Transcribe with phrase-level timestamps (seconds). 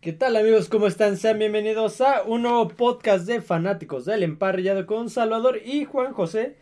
[0.00, 0.68] ¿Qué tal amigos?
[0.68, 1.16] ¿Cómo están?
[1.16, 6.54] Sean bienvenidos a un nuevo podcast de fanáticos del emparrillado con Salvador y Juan José.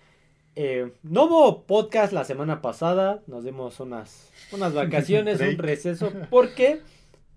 [0.55, 6.81] Eh, no hubo podcast la semana pasada, nos dimos unas, unas vacaciones, un receso, porque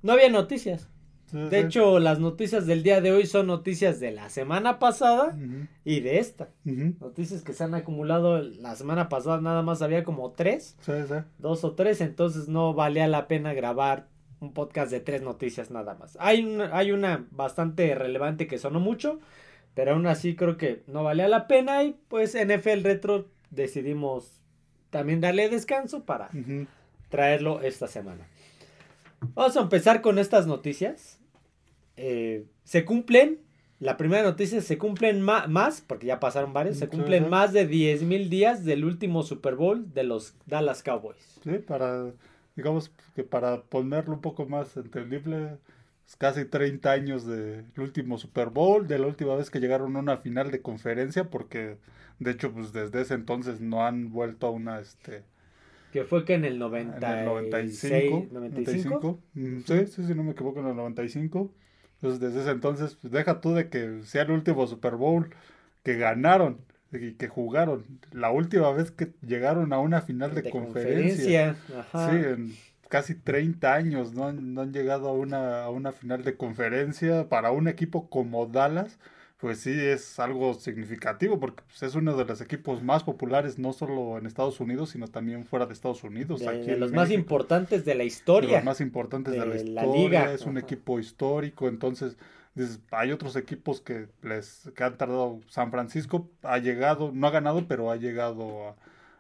[0.02, 0.88] no había noticias.
[1.34, 5.38] De hecho, las noticias del día de hoy son noticias de la semana pasada
[5.84, 6.48] y de esta.
[6.64, 10.78] Noticias que se han acumulado la semana pasada, nada más había como tres,
[11.40, 14.08] dos o tres, entonces no valía la pena grabar
[14.40, 16.18] un podcast de tres noticias nada más.
[16.20, 19.20] Hay una, hay una bastante relevante que sonó mucho,
[19.74, 24.42] pero aún así creo que no valía la pena y pues NFL Retro decidimos
[24.90, 26.30] también darle descanso para
[27.10, 28.28] traerlo esta semana.
[29.34, 31.20] Vamos a empezar con estas noticias.
[31.98, 33.40] Eh, se cumplen,
[33.80, 38.04] la primera noticia, se cumplen más, porque ya pasaron varios, se cumplen más de 10
[38.04, 41.40] mil días del último Super Bowl de los Dallas Cowboys.
[41.44, 42.12] Sí, para
[42.60, 45.58] digamos que para ponerlo un poco más entendible,
[46.06, 50.00] es casi 30 años del último Super Bowl, de la última vez que llegaron a
[50.00, 51.78] una final de conferencia, porque
[52.20, 55.24] de hecho pues desde ese entonces no han vuelto a una este
[55.94, 60.24] que fue que en el, 90 en el 95, 95, mm, sí, sí, sí, no
[60.24, 61.52] me equivoco, en el 95.
[61.96, 65.32] Entonces, desde ese entonces, pues deja tú de que sea el último Super Bowl
[65.82, 66.60] que ganaron
[66.92, 67.86] que jugaron.
[68.12, 71.56] La última vez que llegaron a una final de, conferencia.
[71.92, 72.56] Sí, en
[72.88, 77.30] casi 30 años no han, no han llegado a una, a una final de conferencia
[77.30, 78.98] para un equipo como Dallas.
[79.38, 83.72] Pues sí, es algo significativo porque pues, es uno de los equipos más populares no
[83.72, 86.42] solo en Estados Unidos, sino también fuera de Estados Unidos.
[86.42, 88.50] De, los más importantes de la historia.
[88.50, 89.94] De los más importantes de, la historia.
[89.94, 90.34] liga.
[90.34, 92.18] Es un equipo histórico, entonces
[92.92, 95.40] hay otros equipos que les que han tardado.
[95.48, 98.76] San Francisco ha llegado, no ha ganado, pero ha llegado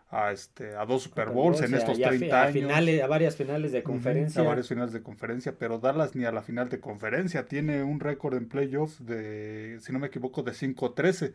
[0.09, 2.53] a, este a dos Super Bowls en estos 30 años.
[2.53, 4.41] Finales, a varias finales de conferencia.
[4.41, 7.47] A varias finales de conferencia, pero Dallas ni a la final de conferencia.
[7.47, 11.33] Tiene un récord en playoffs de, si no me equivoco, de 5-13.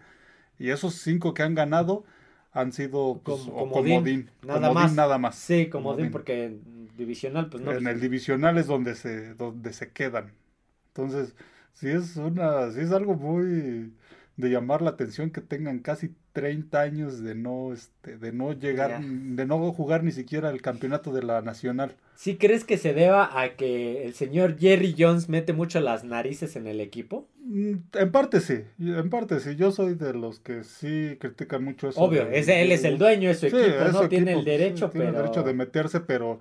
[0.58, 2.04] Y esos cinco que han ganado
[2.52, 4.94] han sido pues, como, comodín, nada, más.
[4.94, 5.34] nada más.
[5.34, 7.72] Sí, comodín, porque en divisional, pues no.
[7.72, 10.32] En el divisional es donde se, donde se quedan.
[10.88, 11.34] Entonces,
[11.74, 13.92] sí es una, sí es algo muy
[14.36, 19.00] de llamar la atención que tengan casi 30 años de no, este, de no llegar,
[19.00, 21.94] de no jugar ni siquiera el campeonato de la nacional.
[22.16, 26.56] ¿Sí crees que se deba a que el señor Jerry Jones mete mucho las narices
[26.56, 27.28] en el equipo?
[27.44, 29.54] Mm, en parte sí, en parte sí.
[29.54, 32.00] Yo soy de los que sí critican mucho eso.
[32.00, 35.44] Obvio, él es el dueño de su equipo, no tiene el derecho, tiene el derecho
[35.44, 36.40] de meterse, pero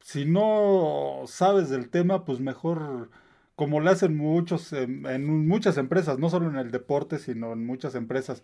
[0.00, 3.08] si no sabes del tema, pues mejor
[3.56, 7.94] como lo hacen muchos en, muchas empresas, no solo en el deporte, sino en muchas
[7.94, 8.42] empresas.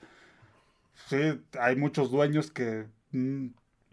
[1.09, 3.49] Sí, hay muchos dueños que mm,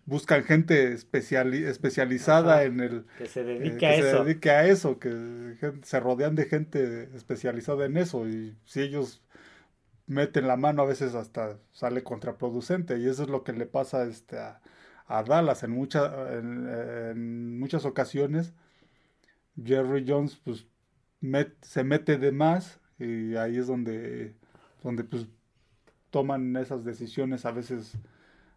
[0.05, 4.17] buscan gente especializada en el que se dedique a eso.
[4.17, 9.21] Se dedique a eso, que se rodean de gente especializada en eso y si ellos
[10.05, 14.05] meten la mano a veces hasta sale contraproducente y eso es lo que le pasa
[14.05, 14.61] este a,
[15.23, 18.53] Dallas en, muchas en muchas ocasiones.
[19.61, 20.67] Jerry Jones pues
[21.61, 24.35] se mete de más y ahí es donde,
[24.83, 25.27] donde pues
[26.09, 27.97] toman esas decisiones a veces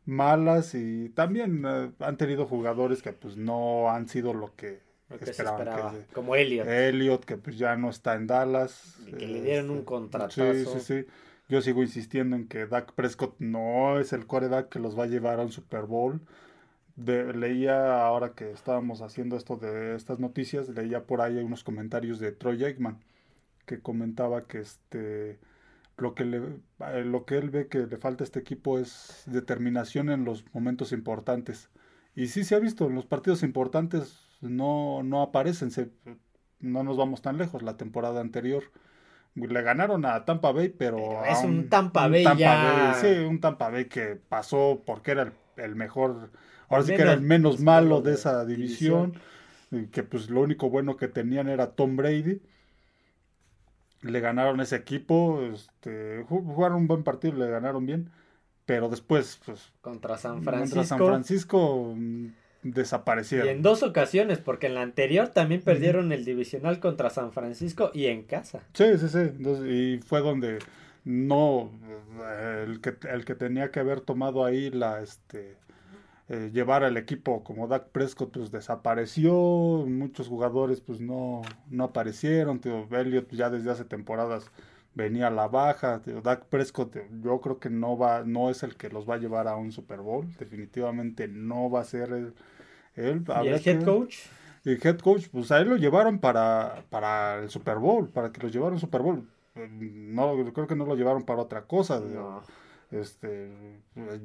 [0.06, 4.80] malas y también eh, han tenido jugadores que pues no han sido lo que,
[5.20, 6.06] esperaban.
[6.12, 6.66] como Elliot.
[6.66, 8.96] Elliot, que pues ya no está en Dallas.
[9.18, 10.30] que le dieron un este, contrato.
[10.30, 11.06] Sí, sí, sí.
[11.48, 15.08] Yo sigo insistiendo en que Dak Prescott no es el coreback que los va a
[15.08, 16.20] llevar a un Super Bowl
[16.96, 22.32] leía ahora que estábamos haciendo esto de estas noticias, leía por ahí unos comentarios de
[22.32, 22.98] Troy Aikman
[23.66, 25.38] que comentaba que este
[25.96, 29.22] lo que le, eh, lo que él ve que le falta a este equipo es
[29.26, 31.70] determinación en los momentos importantes.
[32.14, 35.70] Y sí se ha visto, en los partidos importantes no, no aparecen,
[36.58, 37.62] no nos vamos tan lejos.
[37.62, 38.64] La temporada anterior
[39.34, 42.94] le ganaron a Tampa Bay, pero, es un, Tampa Bay ya.
[43.00, 46.30] sí, un Tampa Bay que pasó porque era el mejor
[46.70, 49.14] ahora sí que era el menos malo de esa división,
[49.92, 52.40] que pues lo único bueno que tenían era Tom Brady.
[54.02, 58.10] Le ganaron ese equipo, este, jugaron un buen partido, le ganaron bien,
[58.64, 59.72] pero después, pues...
[59.82, 60.76] Contra San Francisco.
[60.76, 62.26] Contra San Francisco mm,
[62.62, 63.46] desaparecieron.
[63.46, 67.90] Y en dos ocasiones, porque en la anterior también perdieron el divisional contra San Francisco
[67.92, 68.60] y en casa.
[68.72, 69.18] Sí, sí, sí.
[69.68, 70.60] y fue donde
[71.04, 71.70] no
[72.64, 75.56] el que, el que tenía que haber tomado ahí la este
[76.30, 82.60] eh, llevar al equipo como Dak Prescott pues desapareció, muchos jugadores pues no, no aparecieron,
[82.60, 84.48] tío, Elliot pues, ya desde hace temporadas
[84.94, 88.76] venía a la baja, tío, Dak Prescott yo creo que no va, no es el
[88.76, 92.32] que los va a llevar a un Super Bowl, definitivamente no va a ser él.
[92.94, 94.18] ¿Y el head coach?
[94.64, 98.40] Y head coach, pues a él lo llevaron para, para el Super Bowl, para que
[98.40, 99.28] lo llevaran al Super Bowl.
[99.56, 101.98] Eh, No, creo que no lo llevaron para otra cosa.
[101.98, 102.42] No.
[102.90, 103.50] Este,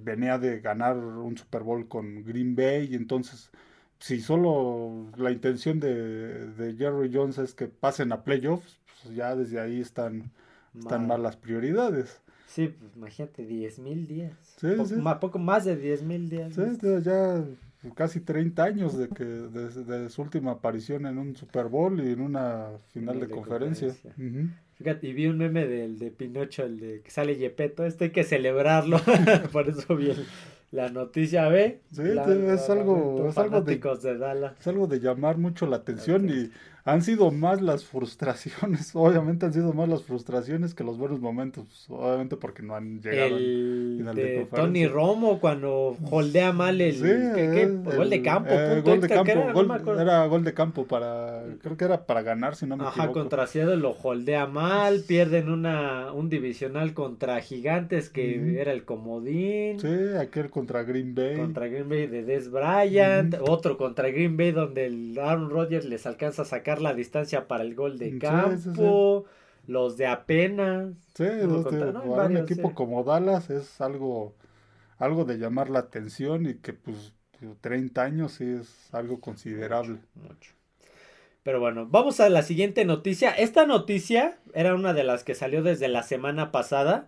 [0.04, 3.52] venía de ganar un Super Bowl con Green Bay y entonces
[4.00, 9.36] si solo la intención de, de Jerry Jones es que pasen a playoffs, pues ya
[9.36, 10.32] desde ahí están,
[10.78, 11.22] están Mal.
[11.24, 12.22] las prioridades.
[12.48, 14.34] Sí, pues imagínate, 10 mil días.
[14.58, 14.96] Sí, poco, sí.
[14.96, 16.54] ma- poco más de 10 mil días.
[16.54, 17.44] Sí, tío, ya
[17.94, 22.12] casi 30 años de que de, de su última aparición en un Super Bowl y
[22.12, 23.94] en una final de, de conferencia.
[24.76, 28.10] Fíjate, y vi un meme del de Pinocho, el de que sale Yepeto, este hay
[28.12, 29.00] que celebrarlo.
[29.54, 30.26] Por eso vi el-
[30.72, 31.80] la noticia, ¿ve?
[31.94, 34.54] Sí, La- es la- algo- es algo de- de Dallas.
[34.60, 36.52] Es algo de llamar mucho la atención y
[36.88, 41.88] han sido más las frustraciones, obviamente han sido más las frustraciones que los buenos momentos,
[41.90, 43.38] obviamente porque no han llegado.
[43.38, 44.46] El final de de.
[44.46, 47.62] Tony Romo cuando holdea mal el Sí, ¿qué- qué?
[47.64, 49.48] el- gol de campo, eh, punto gol de extra, ¿qué campo, era?
[49.48, 50.02] No gol- acuerdo.
[50.02, 53.20] era gol de campo para, creo que era para ganar, si no me Ajá, equivoco.
[53.20, 58.60] contra Seattle lo holdea mal, pierden una, un divisional contra Gigantes que Ujú.
[58.60, 59.88] era el comodín, Sí,
[60.20, 61.36] aquel contra Green Bay.
[61.38, 66.06] contra Green Bay de Des Bryant, otro contra Green Bay donde el Aaron Rodgers les
[66.06, 69.26] alcanza a sacar la distancia para el gol de Sí, campo,
[69.68, 70.94] los de apenas.
[71.16, 74.34] Sí, no, para un equipo como Dallas es algo,
[74.98, 77.14] algo de llamar la atención y que pues
[77.62, 79.98] 30 años sí es algo considerable.
[80.16, 80.52] Mucho.
[81.44, 83.30] Pero bueno, vamos a la siguiente noticia.
[83.30, 87.08] Esta noticia era una de las que salió desde la semana pasada.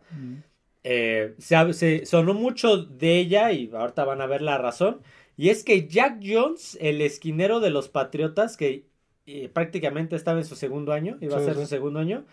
[0.84, 5.02] Eh, se, se sonó mucho de ella y ahorita van a ver la razón.
[5.38, 8.86] Y es que Jack Jones, el esquinero de los Patriotas, que
[9.28, 11.62] eh, prácticamente estaba en su segundo año, iba a ser sí.
[11.62, 12.26] su segundo año,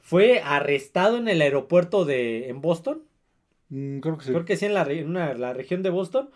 [0.00, 3.02] fue arrestado en el aeropuerto de en Boston,
[3.68, 4.30] Mm, creo que sí.
[4.32, 6.30] creo que sí en la, re- en una- la región de Boston,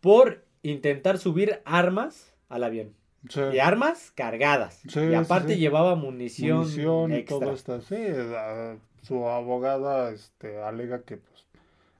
[0.00, 2.94] por intentar subir armas al avión.
[3.28, 3.40] Sí.
[3.54, 4.82] Y armas cargadas.
[4.88, 5.58] Sí, y aparte sí.
[5.60, 7.80] llevaba munición, Munición y todo esto.
[7.80, 11.44] Sí, la- su abogada este, alega que pues,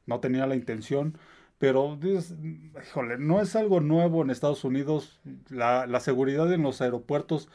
[0.06, 1.18] no tenía la intención,
[1.58, 2.34] pero dices,
[2.88, 5.20] híjole, no es algo nuevo en Estados Unidos.
[5.48, 7.48] La, la seguridad en los aeropuertos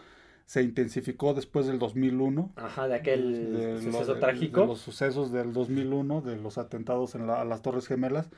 [0.46, 2.52] se intensificó después del 2001.
[2.56, 4.62] Ajá, de aquel de suceso lo- trágico.
[4.62, 8.30] de los sucesos del 2001, de los atentados en la- a las Torres Gemelas.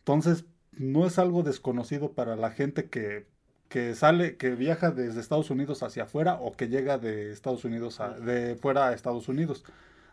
[0.00, 3.26] Entonces, no es algo desconocido para la gente que,
[3.68, 8.00] que sale, que viaja desde Estados Unidos hacia afuera o que llega de Estados Unidos
[8.00, 9.64] a, de fuera a Estados Unidos,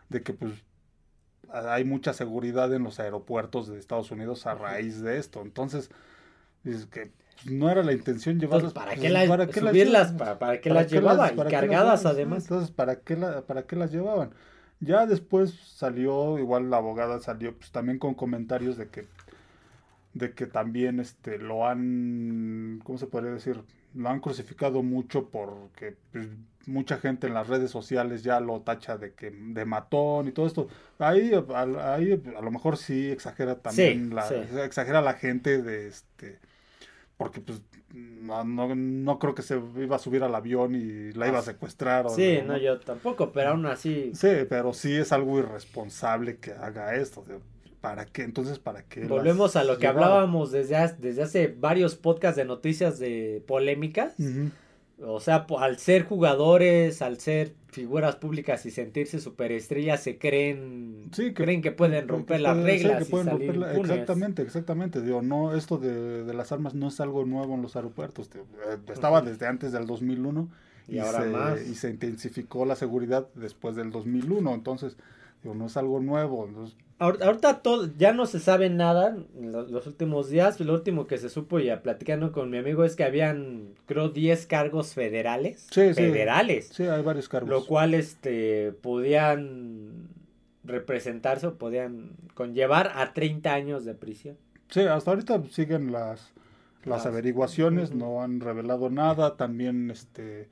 [0.08, 0.52] de que pues
[1.50, 5.42] hay mucha seguridad en los aeropuertos de Estados Unidos a raíz de esto.
[5.42, 5.90] Entonces,
[6.64, 8.72] dices que pues, no era la intención llevarlas.
[8.72, 10.08] Entonces, ¿para pues, qué las, ¿para qué las subirlas?
[10.08, 10.12] llevas?
[10.12, 11.26] ¿Para, para qué ¿Para las qué llevaba?
[11.26, 12.06] las- y las cargadas llevas?
[12.06, 12.44] además.
[12.44, 14.32] Entonces, ¿para qué, la- ¿para qué las llevaban?
[14.80, 19.06] Ya después salió, igual la abogada salió pues también con comentarios de que
[20.14, 23.62] de que también este lo han, ¿cómo se podría decir?
[23.94, 26.28] Lo han crucificado mucho porque pues,
[26.66, 30.46] mucha gente en las redes sociales ya lo tacha de que de matón y todo
[30.46, 30.68] esto.
[30.98, 34.34] Ahí, a, ahí a lo mejor sí exagera también Sí, la, sí.
[34.64, 36.38] exagera la gente de este
[37.16, 37.60] porque pues
[37.94, 41.42] no, no, no creo que se iba a subir al avión y la iba a
[41.42, 42.06] secuestrar.
[42.06, 46.52] o Sí, no, yo tampoco, pero aún así Sí, pero sí es algo irresponsable que
[46.52, 47.24] haga esto.
[47.80, 48.22] ¿Para qué?
[48.22, 49.04] Entonces, ¿para qué?
[49.06, 54.14] volvemos a lo que hablábamos desde, hace- desde hace varios podcasts de noticias de polémicas.
[54.18, 54.50] Ujú.
[55.04, 61.28] O sea, al ser jugadores, al ser figuras públicas y sentirse superestrellas, se creen, Sí,
[61.28, 63.76] que- creen que pueden romper las reglas que pueden y salir romperla-.
[63.80, 65.00] Exactamente, exactamente.
[65.02, 68.30] Digo, no, esto de, de las armas no es algo nuevo en los aeropuertos.
[68.34, 70.48] Eh, Estaba desde antes del 2001
[70.88, 71.62] Y ahora se, más.
[71.68, 74.54] y se intensifico la seguridad después del 2001.
[74.54, 74.96] Entonces,
[75.42, 76.46] digo, no es algo nuevo.
[76.46, 80.60] entonces, Ahorita todo, ya no se sabe nada en lo- los últimos días.
[80.60, 84.46] Lo último que se supo y platicando con mi amigo es que habían, creo, 10
[84.46, 85.66] cargos federales.
[85.70, 86.68] Sí, federales.
[86.68, 87.50] sí, hay varios cargos.
[87.50, 90.08] Lo cual este, podían
[90.64, 94.36] representarse o podían conllevar a 30 años de prisión.
[94.68, 96.32] Sí, hasta ahorita siguen las,
[96.84, 99.36] las averiguaciones, no han revelado nada.
[99.36, 100.48] También este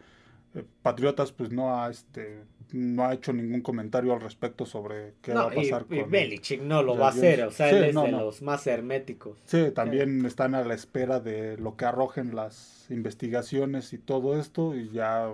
[0.54, 2.42] eh, Patriotas pues no ha este
[2.72, 6.62] no ha hecho ningún comentario al respecto sobre qué va a pasar y con Belichick
[6.62, 8.20] no lo va a hacer, o sea, Sí, él es no, de no.
[8.20, 9.38] los más herméticos.
[9.44, 14.74] Sí, también están a la espera de lo que arrojen las investigaciones y todo esto
[14.74, 15.30] y ya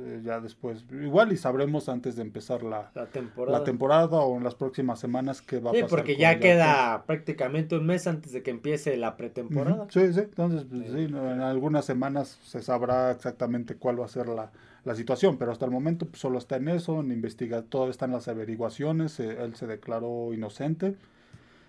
[0.00, 3.58] eh, ya después igual y sabremos antes de empezar la, La temporada.
[3.60, 6.40] la temporada o en las próximas semanas qué va a Sí, pasar porque con ya
[6.40, 9.86] queda prácticamente un mes antes de que empiece la pretemporada.
[9.90, 14.28] Sí, sí, entonces pues, sí, en algunas semanas se sabrá exactamente cuál va a ser
[14.28, 14.50] la,
[14.86, 18.12] la situación, pero hasta el momento pues, solo está en eso, en investiga, todavía están
[18.12, 20.94] las averiguaciones, eh, él se declaró inocente,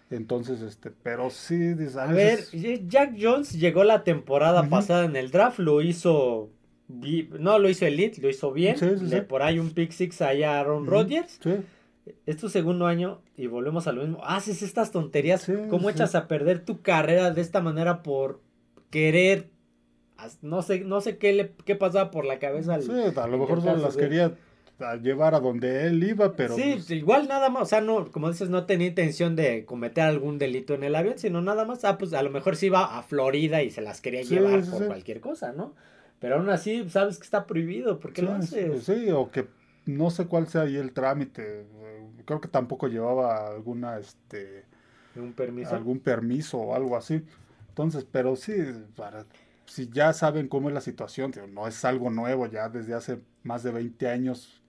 [0.10, 2.40] entonces, este, pero sí, dices, a ver,
[2.88, 6.50] Jack Jones llegó la temporada pasada en el draft, lo hizo
[6.88, 8.78] no lo hizo Elite, lo hizo bien.
[8.78, 9.22] Sí, sí, Le- sí.
[9.24, 10.86] Por ahí un pick six allá a Aaron.
[10.86, 11.40] Rodgers.
[12.26, 14.24] Es tu segundo año y volvemos a lo mismo.
[14.24, 15.46] Haces estas tonterías.
[15.70, 18.40] ¿Cómo echas a perder tu carrera de esta manera por
[18.90, 19.50] querer?
[20.42, 22.76] No sé, no sé qué le qué pasaba por la cabeza.
[22.76, 24.36] al- sí, a lo mejor solo las quería
[24.80, 28.12] a llevar a donde él iba, pero sí, pues, igual nada más, o sea, no,
[28.12, 31.84] como dices, no tenía intención de cometer algún delito en el avión, sino nada más,
[31.86, 34.64] ah, pues a lo mejor sí iba a Florida y se las quería Sí, llevar
[34.64, 34.86] sí, por sí.
[34.86, 35.76] cualquier cosa, ¿no?
[36.20, 38.82] Pero aún así, sabes que está prohibido, ¿por qué lo sí, haces?
[38.82, 39.48] sí, o que
[39.86, 41.62] no sé cuál sea ahí el trámite.
[41.62, 44.66] eh, Creo que tampoco llevaba alguna, este,
[45.16, 45.76] Un permiso.
[45.76, 47.24] algún permiso o algo así.
[47.70, 48.54] Entonces, pero sí,
[48.96, 49.26] para,
[49.68, 53.64] si ya saben cómo es la situación, no es algo nuevo, ya desde hace más
[53.64, 54.62] de 20 años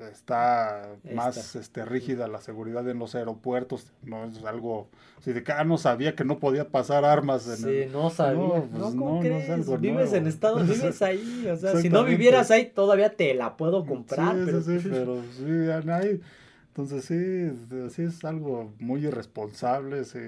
[0.00, 4.88] está más este, rígida la seguridad en los aeropuertos, no es algo,
[5.22, 8.40] si de cada no sabía que no podía pasar armas en Sí, el- no sabía.
[8.40, 9.50] No, No, pues, ¿cómo no, no es crees?
[9.50, 10.16] algo vives nuevo.
[10.16, 11.46] en Estados vives ahí.
[11.48, 14.34] O sea, si no vivieras ahí, todavía te la puedo comprar.
[14.34, 16.20] Sí, pero, sí, sí, pero sí, hay.
[16.68, 20.18] Entonces sí, sí es algo muy irresponsable, sí.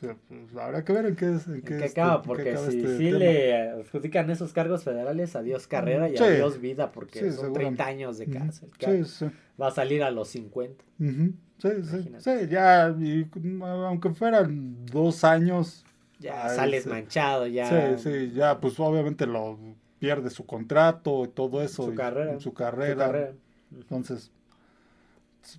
[0.00, 2.16] Sí, pues, habrá que ver en qué, es- en ¿En qué, qué este, acaba?
[2.16, 3.18] en qué Porque acaba si este tema.
[3.18, 6.22] le adjudican esos cargos federales, adiós carrera y Sí.
[6.24, 7.60] adiós vida, porque Sí, son seguramente.
[7.76, 8.68] 30 años de cárcel.
[9.06, 9.26] Sí.
[9.60, 10.84] Va a salir a los 50.
[11.00, 11.32] Ujú.
[11.58, 12.20] Sí, sí, Imagínate.
[12.20, 13.26] sí, ya, y,
[13.62, 15.82] aunque fueran dos años,
[16.18, 16.88] Ya Ay, sales sí.
[16.90, 17.96] manchado, ya.
[17.98, 19.58] sí, sí, ya, pues obviamente lo
[19.98, 21.84] pierde su contrato y todo eso.
[21.86, 22.34] Su y carrera.
[22.34, 23.06] Su su carrera.
[23.06, 23.32] carrera.
[23.74, 24.30] Entonces,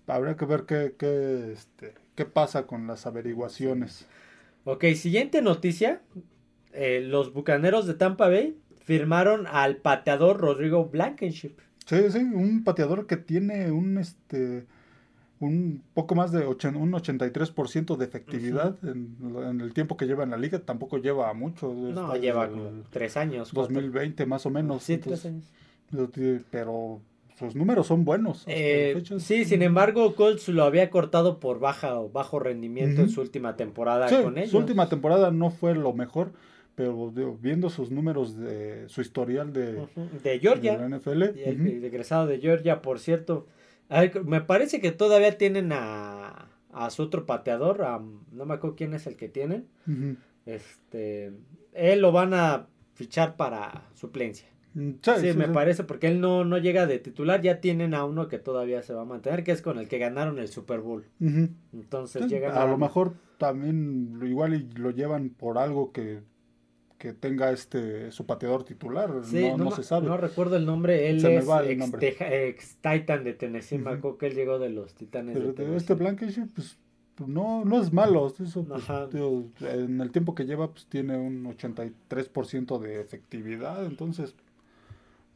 [0.07, 4.07] habría que ver qué, qué, este, qué pasa con las averiguaciones.
[4.69, 6.01] Ok, siguiente noticia.
[6.73, 11.53] Eh, los bucaneros de Tampa Bay firmaron al pateador Rodrigo Blankenship.
[11.85, 14.65] Sí, sí, un pateador que tiene un este
[15.39, 19.15] un poco más de ochen- un 83% de efectividad en,
[19.49, 21.73] en el tiempo que lleva en la liga, tampoco lleva mucho.
[21.73, 23.51] No, está lleva como tres años.
[23.53, 23.73] cuatro.
[23.75, 24.83] 2020 más o menos.
[24.83, 25.45] Sí, tres años.
[26.51, 26.99] pero
[27.37, 28.43] sus números son buenos.
[28.47, 33.21] Eh, sí, sin embargo, Colts lo había cortado por baja o bajo rendimiento en su
[33.21, 34.51] última temporada Sí, con ellos.
[34.51, 36.31] su última temporada no fue lo mejor,
[36.75, 39.85] pero digo, viendo sus números de su historial de,
[40.23, 40.77] De Georgia.
[40.77, 43.47] de la NFL, Y el ujú, el egresado de Georgia, por cierto.
[43.89, 47.83] Ver, me parece que todavía tienen a, a su otro pateador.
[47.83, 48.01] a-
[48.31, 49.67] no me acuerdo quién es el que tienen.
[50.45, 51.33] Este,
[51.73, 54.47] él lo van a fichar para suplencia.
[54.77, 57.41] Mm, Sí, me parece, porque él no, no llega de titular.
[57.41, 59.97] Ya tienen a uno que todavía se va a mantener, que es con el que
[59.97, 61.05] ganaron el Super Bowl.
[61.73, 66.19] Entonces llegan a lo mejor también igual lo llevan por algo que,
[66.97, 70.07] que tenga este su pateador titular, no, no se sabe.
[70.07, 71.09] No recuerdo el nombre.
[71.09, 71.99] Él Se me es ex, nombre.
[71.99, 73.77] Teja- ex Titan de Tennessee.
[73.77, 73.97] Me Ujú.
[73.97, 75.77] acuerdo que él llegó de los Titanes Pero de Tennessee.
[75.77, 76.77] este Blankenship, pues
[77.25, 78.27] no, no es malo.
[78.27, 83.85] Eso, pues, en el tiempo que lleva, pues tiene un 83% de efectividad.
[83.85, 84.46] Entonces, pues,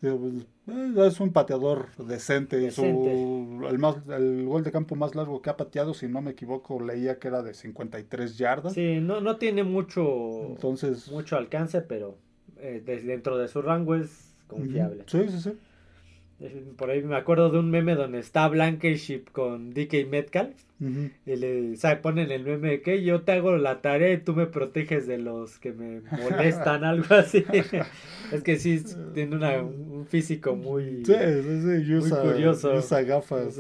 [0.01, 2.71] es un pateador decente.
[2.71, 6.31] su- el, más, el gol de campo más largo que ha pateado, si no me
[6.31, 8.73] equivoco, leía que era de 53 yardas.
[8.73, 10.03] Sí, no, no tiene mucho,
[10.49, 12.17] Entonces, mucho alcance, pero
[12.57, 15.03] eh, dentro de su rango es confiable.
[15.07, 15.57] sí, sí, sí.
[16.77, 20.55] Por ahí me acuerdo de un meme donde está Blankenship con DK Metcalf.
[21.27, 24.33] Y le sabe, ponen el meme de que yo te hago la tarea y tú
[24.33, 27.45] me proteges de los que me molestan, algo así.
[28.31, 28.83] es que sí,
[29.13, 32.73] tiene una- un físico muy, Sí, sí, muy curioso.
[32.73, 33.59] usa gafas.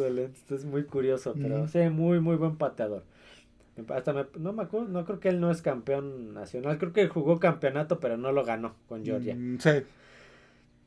[0.49, 3.03] Es muy curioso, pero sí, muy, muy buen pateador.
[3.89, 6.77] Hasta me- no me acuerdo, no creo que él no es campeón nacional.
[6.79, 9.35] Creo que jugó campeonato, pero no lo ganó con Georgia.
[9.35, 9.69] Mm, Sí,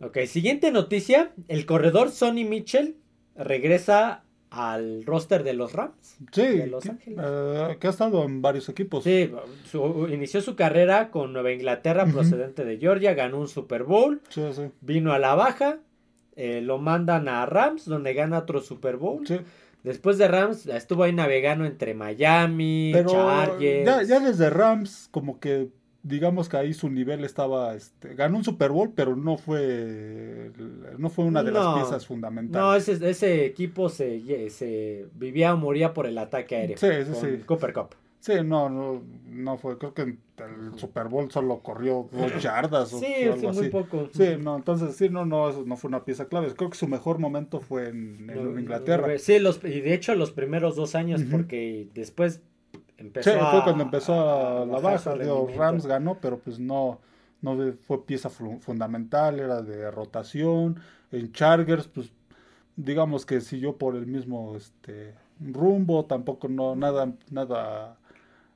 [0.00, 1.32] Ok, siguiente noticia.
[1.48, 2.96] El corredor Sonny Mitchell
[3.36, 6.16] regresa al roster de los Rams.
[6.30, 6.42] sí.
[6.42, 7.18] De Los que, Ángeles.
[7.24, 9.02] eh, que ha estado en varios equipos.
[9.02, 9.32] Sí,
[9.64, 14.42] su- inició su carrera con Nueva Inglaterra procedente de Georgia, ganó un Super Bowl, Sí,
[14.52, 14.62] sí.
[14.80, 15.78] vino a la baja,
[16.36, 19.26] eh, lo mandan a Rams, donde gana otro Super Bowl.
[19.26, 19.38] sí.
[19.82, 23.84] Después de Rams, estuvo ahí navegando entre Miami, Pero Chargers.
[23.84, 25.68] ya, ya desde Rams, como que
[26.04, 30.52] digamos que ahí su nivel estaba, este, ganó un Super Bowl, pero no fue,
[30.98, 31.58] no fue una de No.
[31.58, 32.88] las piezas No, fundamentales.
[32.88, 36.76] ese, ese equipo se, se vivía o moría por el ataque aéreo.
[36.76, 37.44] Sí, sí, con sí.
[37.46, 37.88] Cooper Cup.
[38.20, 40.18] Sí, no, no, no fue, creo que el
[40.76, 44.08] Super Bowl solo corrió dos yardas o Sí, algo sí, muy poco.
[44.12, 46.54] Sí, no, entonces sí, no, no, eso no fue una pieza clave.
[46.54, 49.08] Creo que su mejor momento fue en, en No, Inglaterra.
[49.12, 52.40] no, Sí, los, y de hecho los primeros dos años, porque después
[53.06, 55.14] empezó Sí, fue cuando empezó a, la baja.
[55.16, 55.48] Digo.
[55.56, 57.00] Rams ganó, pero pues no,
[57.42, 57.56] no
[57.86, 60.80] fue pieza fu- fundamental, era de rotación.
[61.12, 62.12] En Chargers, pues
[62.76, 67.96] digamos que siguió por el mismo este rumbo, tampoco no nada nada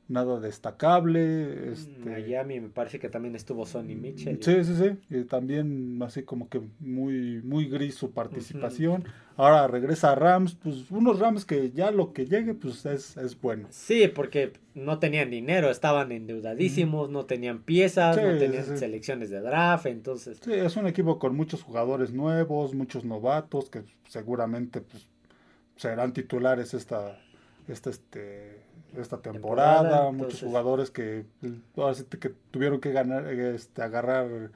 [0.08, 1.72] nada destacable.
[1.72, 1.98] Este...
[2.04, 4.42] Miami me parece que también estuvo Sonny Mitchell.
[4.42, 5.14] Sí, sí, sí.
[5.14, 9.04] Y también así como que muy, muy gris su participación.
[9.36, 13.40] Ahora regresa a Rams, pues unos Rams que ya lo que llegue pues es, es
[13.40, 13.68] bueno.
[13.70, 19.86] Sí, porque no tenían dinero, estaban endeudadísimos, no tenían piezas, no tenían selecciones de draft,
[19.86, 20.40] entonces...
[20.42, 25.06] Sí, es un equipo con muchos jugadores nuevos, muchos novatos que seguramente pues
[25.76, 27.20] serán titulares esta,
[27.68, 31.26] esta, este, esta temporada, muchos jugadores que,
[32.20, 34.50] que tuvieron que ganar, este, agarrar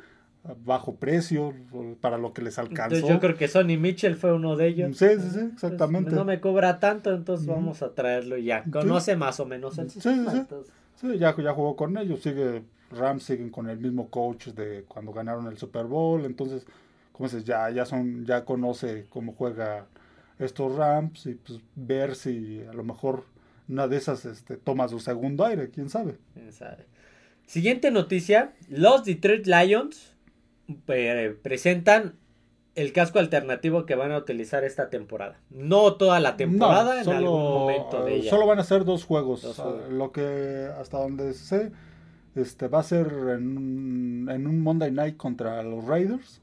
[0.64, 1.54] bajo precio
[2.00, 3.08] para lo que les alcanzó.
[3.08, 4.96] yo creo que Sonny Mitchell fue uno de ellos.
[4.96, 6.14] Sí, sí, sí, exactamente.
[6.14, 8.64] no me cobra tanto, entonces vamos a traerlo ya.
[8.64, 10.30] Conoce más o menos el sistema.
[10.30, 10.46] Sí,
[10.96, 15.12] sí, ya, ya jugó con ellos, sigue Rams siguen con el mismo coach de cuando
[15.12, 16.66] ganaron el Super Bowl, entonces,
[17.12, 19.86] como dices, ya, ya son, ya conoce cómo juega
[20.38, 23.24] estos Rams y pues ver si a lo mejor
[23.72, 26.18] una de esas este, toma su segundo aire, quién sabe.
[26.34, 26.86] ¿Quién sabe?
[27.46, 30.14] Siguiente noticia, los Detroit Lions
[31.42, 32.14] presentan
[32.74, 35.40] el casco alternativo que van a utilizar esta temporada.
[35.50, 38.30] No toda la temporada, solo, en algún momento de ella.
[38.30, 39.58] Solo van a ser dos juegos.
[39.58, 41.72] Ah, lo que hasta donde sé,
[42.34, 46.40] este va a ser en un, en un Monday Night contra los Raiders.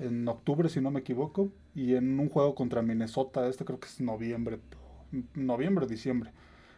[0.00, 1.50] En octubre, si no me equivoco.
[1.74, 3.46] Y en un juego contra Minnesota.
[3.46, 4.58] Este creo que es noviembre.
[5.34, 6.32] Noviembre, diciembre.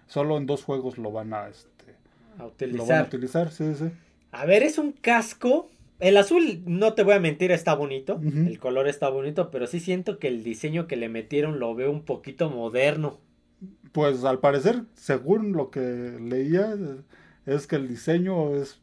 [0.06, 1.94] Solo en dos juegos lo van a, este,
[2.44, 2.78] utilizar.
[2.78, 3.90] Lo van a utilizar, sí, sí.
[4.32, 5.70] A ver, es un casco
[6.00, 8.20] el azul, no te voy a mentir, está bonito.
[8.22, 11.90] El color está bonito, pero sí siento que el diseño que le metieron lo veo
[11.90, 13.20] un poquito moderno.
[13.92, 15.80] Pues al parecer, según lo que
[16.20, 16.76] leía,
[17.46, 18.80] es que el diseño es,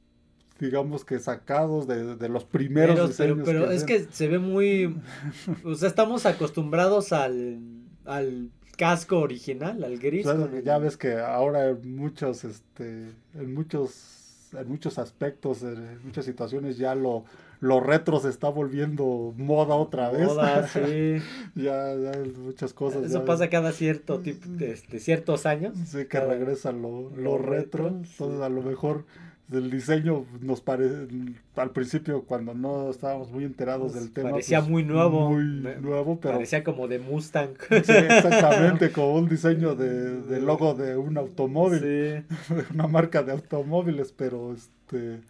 [0.60, 3.42] digamos que sacados de, los primeros diseños.
[3.46, 4.96] Pero, es que se ve muy.
[5.66, 7.60] o sea, estamos acostumbrados al,
[8.06, 8.50] al
[8.82, 10.26] casco original, al gris.
[10.64, 14.18] ya ves que ahora muchos, este, en muchos
[14.58, 17.24] en muchos aspectos, en muchas situaciones ya lo,
[17.60, 20.26] lo retro se está volviendo moda otra vez.
[20.26, 21.18] Moda, sí.
[21.56, 23.04] ya, ya muchas cosas.
[23.04, 25.78] Eso pasa cada cierto tipo de, ciertos años.
[25.86, 27.88] Sí, que regresa lo, lo, retro.
[27.88, 29.06] Entonces a lo mejor
[29.52, 31.08] el diseño nos parece,
[31.56, 34.32] al principio cuando no estábamos muy enterados del tema.
[34.32, 35.30] Parecía pues, muy nuevo.
[35.30, 35.44] Muy
[35.82, 36.36] nuevo, pero...
[36.36, 37.56] Parecía como de Mustang.
[37.70, 41.80] Sí, exactamente, como un diseño de, de logo de un automóvil.
[41.80, 42.54] Sí.
[42.74, 45.22] Una marca de automóviles, pero este...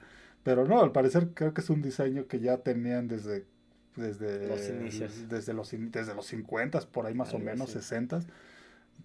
[0.43, 3.45] Pero no, al parecer creo que es un diseño que ya tenían desde
[3.95, 5.29] desde los inicios.
[5.29, 8.21] desde los desde los 50 por ahí más o menos 60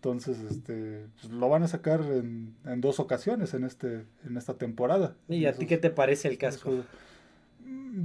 [0.06, 5.16] entonces, este, pues, lo van a sacar en, dos ocasiones en este, en esta temporada.
[5.28, 6.84] ¿Y a ti qué te parece el casco?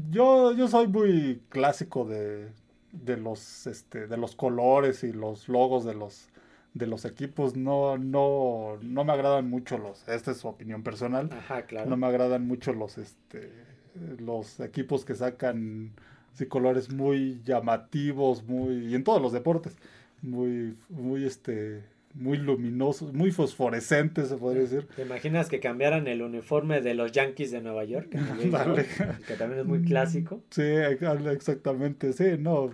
[0.09, 2.49] Yo, yo soy muy clásico de,
[2.91, 6.29] de los, este, de los colores y los logos de los,
[6.73, 7.55] de los equipos.
[7.55, 11.29] No, no, no me agradan mucho los, esta es su opinión personal.
[11.31, 11.87] Ajá, claro.
[11.87, 13.51] No me agradan mucho los, este,
[14.17, 15.91] los equipos que sacan
[16.33, 19.77] sí, colores muy llamativos, muy, y en todos los deportes
[20.21, 24.87] muy, muy, este, muy luminosos, muy fosforescentes, se podría decir.
[24.95, 28.09] ¿Te imaginas que cambiaran el uniforme de los Yankees de Nueva York?
[28.09, 28.17] Que
[29.35, 30.41] también es muy clásico.
[30.49, 32.69] Sí, exactamente, sí, no.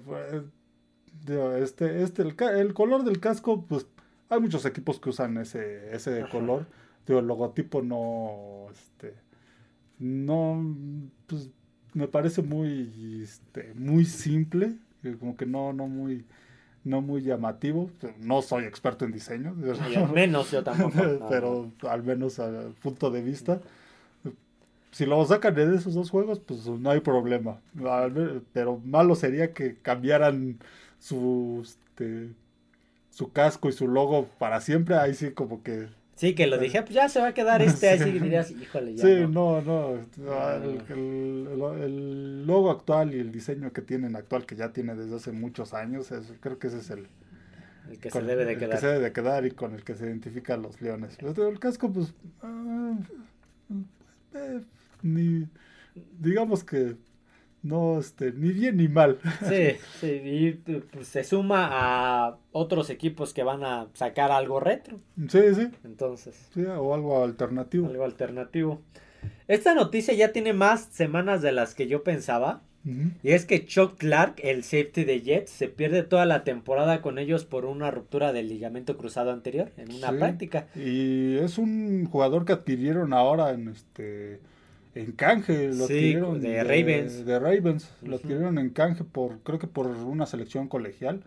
[1.57, 3.85] Este, este, el, color del casco, pues
[4.29, 6.65] hay muchos equipos que usan ese, ese color.
[7.07, 9.13] el logotipo no, este,
[9.99, 10.75] no,
[11.27, 11.49] pues
[11.93, 14.75] me parece muy, este, muy simple,
[15.19, 16.25] como que no, no muy,
[16.87, 17.89] no muy llamativo.
[18.19, 19.55] No soy experto en diseño.
[19.95, 20.93] al menos yo tampoco.
[21.29, 23.61] pero al menos al punto de vista.
[24.91, 27.59] Si lo sacan de esos dos juegos, pues no hay problema.
[28.53, 30.57] Pero malo sería que cambiaran
[30.99, 32.29] su, este,
[33.11, 34.95] su casco y su logo para siempre.
[34.95, 37.89] Ahí sí como que Sí, que lo dije, pues ya se va a quedar este,
[37.91, 39.03] así dirías, híjole, ya.
[39.03, 39.99] Sí, no, no,
[40.89, 45.75] el, logo actual y el diseño que tienen actual, que ya tiene desde hace muchos
[45.75, 47.07] años, creo que ese es el,
[47.91, 48.71] el que se debe de quedar.
[48.71, 51.19] que se debe de quedar y con el que se identifican los leones.
[51.21, 52.97] El casco, pues, ah,
[54.33, 54.61] eh,
[55.03, 55.47] ni,
[56.19, 56.95] digamos que
[57.67, 59.19] no, este, ni bien ni mal.
[59.47, 60.51] Sí, sí, y
[60.91, 64.99] pues, se suma a otros equipos que van a sacar algo retro.
[65.27, 65.69] Sí, sí.
[65.83, 66.49] Entonces.
[66.53, 67.87] Sí, o algo alternativo.
[67.87, 68.81] Algo alternativo.
[69.47, 72.61] Esta noticia ya tiene más semanas de las que yo pensaba.
[73.21, 77.19] Y es que Chuck Clark, el safety de Jets, se pierde toda la temporada con
[77.19, 80.67] ellos por una ruptura del ligamento cruzado anterior en una práctica.
[80.73, 84.39] Y es un jugador que adquirieron ahora en este
[84.95, 87.25] en canje, lo adquirieron de, Ravens.
[87.25, 91.23] De, Ravens, lo adquirieron en canje por, creo que por una selección colegial,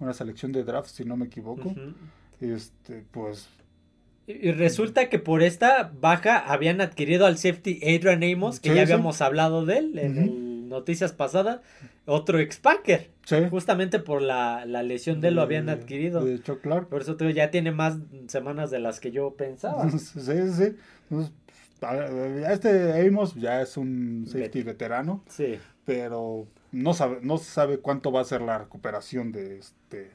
[0.00, 1.74] una selección de draft, si no me equivoco.
[2.40, 3.48] Este, pues,
[4.26, 8.86] Y resulta que por esta baja habían adquirido al safety Adrian Amos, que Sí, ya
[8.86, 8.92] sí.
[8.92, 11.60] habíamos hablado de él en el noticias pasadas,
[12.06, 13.10] otro ex-Packer.
[13.24, 13.36] Sí.
[13.48, 16.24] Justamente por la, la lesión de él lo habían adquirido.
[16.24, 16.88] De Clark.
[16.88, 19.88] Por eso ya tiene más semanas de las que yo pensaba.
[19.98, 20.76] Sí, sí, sí.
[21.10, 21.32] Entonces,
[22.50, 25.58] este Amos ya es un safety veterano, Sí.
[25.84, 30.10] pero no sabe, no se sabe cuánto va a ser la recuperación de este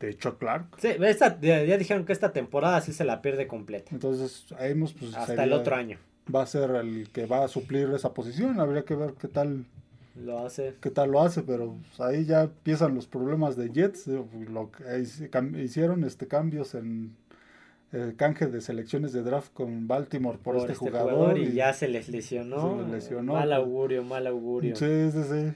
[0.00, 0.64] de Chuck Clark.
[0.78, 3.90] Sí, esta, ya, ya dijeron que esta temporada sí se la pierde completa.
[3.92, 5.98] Entonces, Amos pues, Hasta sería- el otro año.
[6.34, 8.60] va a ser el que va a suplir esa posición.
[8.60, 9.66] Habría que ver qué tal
[10.16, 10.74] Lo hace.
[10.80, 14.06] qué tal lo hace, pero pues, ahí ya empiezan los problemas de Jets.
[14.06, 17.14] Lo que hicieron este cambios en
[17.92, 22.08] el canje de selecciones de draft con Baltimore por, este, jugador, y, ya se les
[22.08, 22.76] lesionó.
[22.76, 23.32] se les lesionó.
[23.34, 24.76] Mal augurio, mal augurio.
[24.76, 25.52] Sí, sí, sí.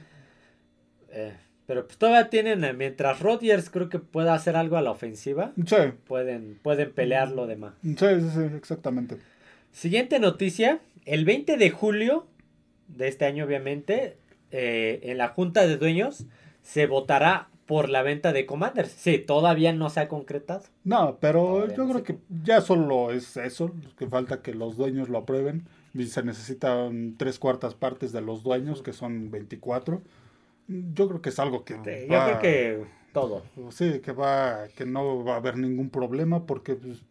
[1.11, 1.33] Eh,
[1.66, 5.53] pero pues todavía tienen, eh, mientras Rodgers creo que pueda hacer algo a la ofensiva,
[5.66, 7.75] Sí, pueden, pueden pelear lo demás.
[7.83, 9.16] sí, sí, sí, exactamente.
[9.73, 12.27] Siguiente noticia, el 20 de julio
[12.88, 14.16] de este año obviamente,
[14.51, 16.27] eh, en la Junta de Dueños
[16.62, 18.90] se votará por la venta de Commanders.
[18.90, 20.64] Sí, todavía no se ha concretado.
[20.85, 24.77] No, pero Todavía yo no creo que ya solo es eso, que falta que los
[24.77, 25.66] dueños lo aprueben.
[25.94, 30.03] Y se necesitan tres cuartas partes de los dueños, que son 24.
[30.66, 33.42] Yo creo que es algo que Sí, va- yo creo que todo.
[33.70, 37.03] Sí, que va, que no va a haber ningún problema porque, pues,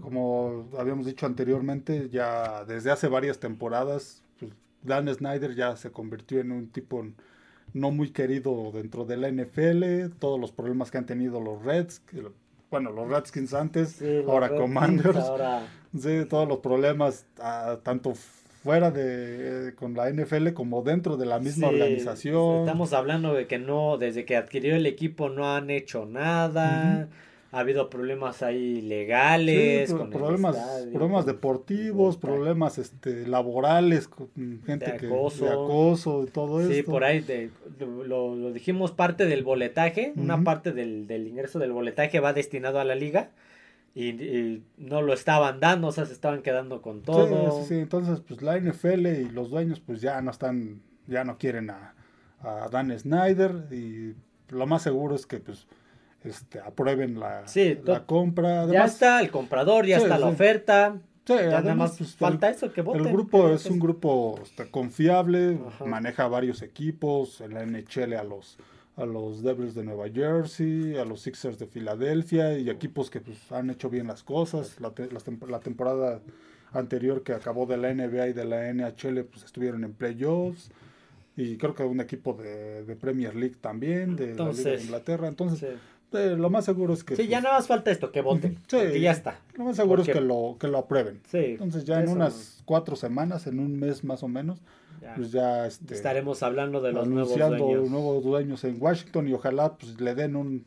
[0.00, 6.40] como habíamos dicho anteriormente, ya desde hace varias temporadas, pues, Dan Snyder ya se convirtió
[6.40, 7.04] en un tipo
[7.74, 12.02] no muy querido dentro de la NFL, todos los problemas que han tenido los Reds,
[12.70, 15.66] bueno, los Redskins antes, Sí, ahora Redskins, Commanders, Ahora,
[15.98, 21.38] sí, todos los problemas, ah, tanto fuera de con la NFL como dentro de la
[21.38, 22.60] misma sí, organización.
[22.60, 27.08] Estamos hablando de que no, desde que adquirió el equipo no han hecho nada.
[27.50, 29.88] Ha habido problemas ahí legales.
[29.88, 34.28] Sí, con problemas, estadio, problemas deportivos, problemas este, laborales, con
[34.66, 35.44] gente De que acoso.
[35.46, 36.90] de acoso y todo Sí, esto.
[36.92, 41.72] por ahí de- lo, lo dijimos parte del boletaje, una parte del, del ingreso del
[41.72, 43.30] boletaje va destinado a la liga
[43.94, 47.62] y, y no lo estaban dando, o sea, se estaban quedando con Sí, todo.
[47.62, 51.38] sí, sí, entonces pues la NFL y los dueños pues ya no están, ya no
[51.38, 51.94] quieren a,
[52.40, 54.14] a Dan Snyder y
[54.50, 55.66] lo más seguro es que pues
[56.24, 58.66] este aprueben la, Sí, la to- compra.
[58.66, 62.10] ya está el comprador, ya Sí, está la oferta, sí, ya nada además, más pues,
[62.12, 63.06] el- falta eso que voten.
[63.06, 65.84] El grupo es un grupo este, confiable, Ajá.
[65.84, 68.58] maneja varios equipos, en la NHL a los
[68.96, 73.52] a los Devils de Nueva Jersey, a los Sixers de Filadelfia y equipos que pues,
[73.52, 74.80] han hecho bien las cosas.
[74.80, 76.20] La, te- la temporada
[76.72, 80.72] anterior que acabó de la NBA y de la NHL pues estuvieron en playoffs
[81.36, 85.28] y creo que un equipo de, de Premier League también, de la Liga de Inglaterra.
[85.28, 85.66] Entonces, Sí,
[86.12, 88.54] eh, lo más seguro es que Sí, ya pues, nada más falta esto, que voten.
[88.66, 88.76] Sí.
[88.76, 89.40] porque ya está.
[89.56, 91.20] lo más seguro porque- es que lo, que lo aprueben.
[91.30, 94.60] Sí, Entonces ya en unas cuatro semanas, en un mes más o menos,
[95.02, 95.14] ya.
[95.14, 97.90] pues ya este, estaremos hablando de los nuevos anunciando dueños.
[97.90, 100.64] nuevos dueños en Washington y ojalá pues le den un,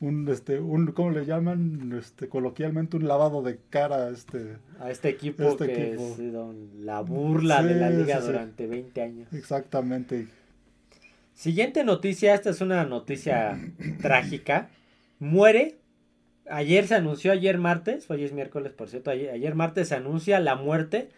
[0.00, 1.92] un este, un, ¿cómo le llaman?
[1.98, 6.14] Este, coloquialmente un lavado de cara a este, A este equipo Este que equipo.
[6.16, 8.26] sido la burla de la liga sí, sí.
[8.28, 9.32] durante 20 años.
[9.32, 10.28] exactamente.
[11.34, 13.56] Siguiente noticia, esta es una noticia
[14.02, 14.70] trágica.
[15.18, 15.76] Muere.
[16.50, 20.40] Ayer se anunció, ayer martes, hoy es miércoles por cierto, ayer, ayer martes se anuncia
[20.40, 21.10] la muerte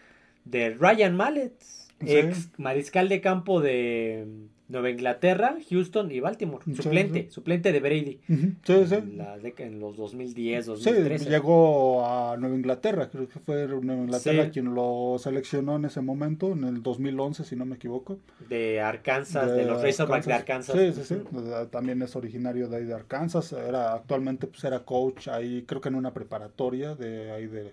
[0.45, 2.17] de Ryan Mallet, Sí.
[2.17, 4.27] ex mariscal de campo de
[4.71, 6.65] Nueva Inglaterra, Houston y Baltimore.
[6.65, 7.31] Sí, Suplente, sí.
[7.31, 8.21] suplente de Brady.
[8.65, 8.95] Sí, sí.
[8.95, 11.29] En, la década- en los 2010, Sí, 2013.
[11.29, 14.51] llegó a Nueva Inglaterra, creo que fue Nueva Inglaterra Sí.
[14.53, 18.19] quien lo seleccionó en ese momento, en el 2011, si no me equivoco.
[18.49, 20.77] de Arkansas, de, los Razorbacks de Arkansas.
[20.77, 21.15] Sí, sí, sí.
[21.15, 23.53] Eh, También es originario de ahí de Arkansas.
[23.53, 27.73] Era, actualmente pues era coach ahí, creo que en una preparatoria de ahí de,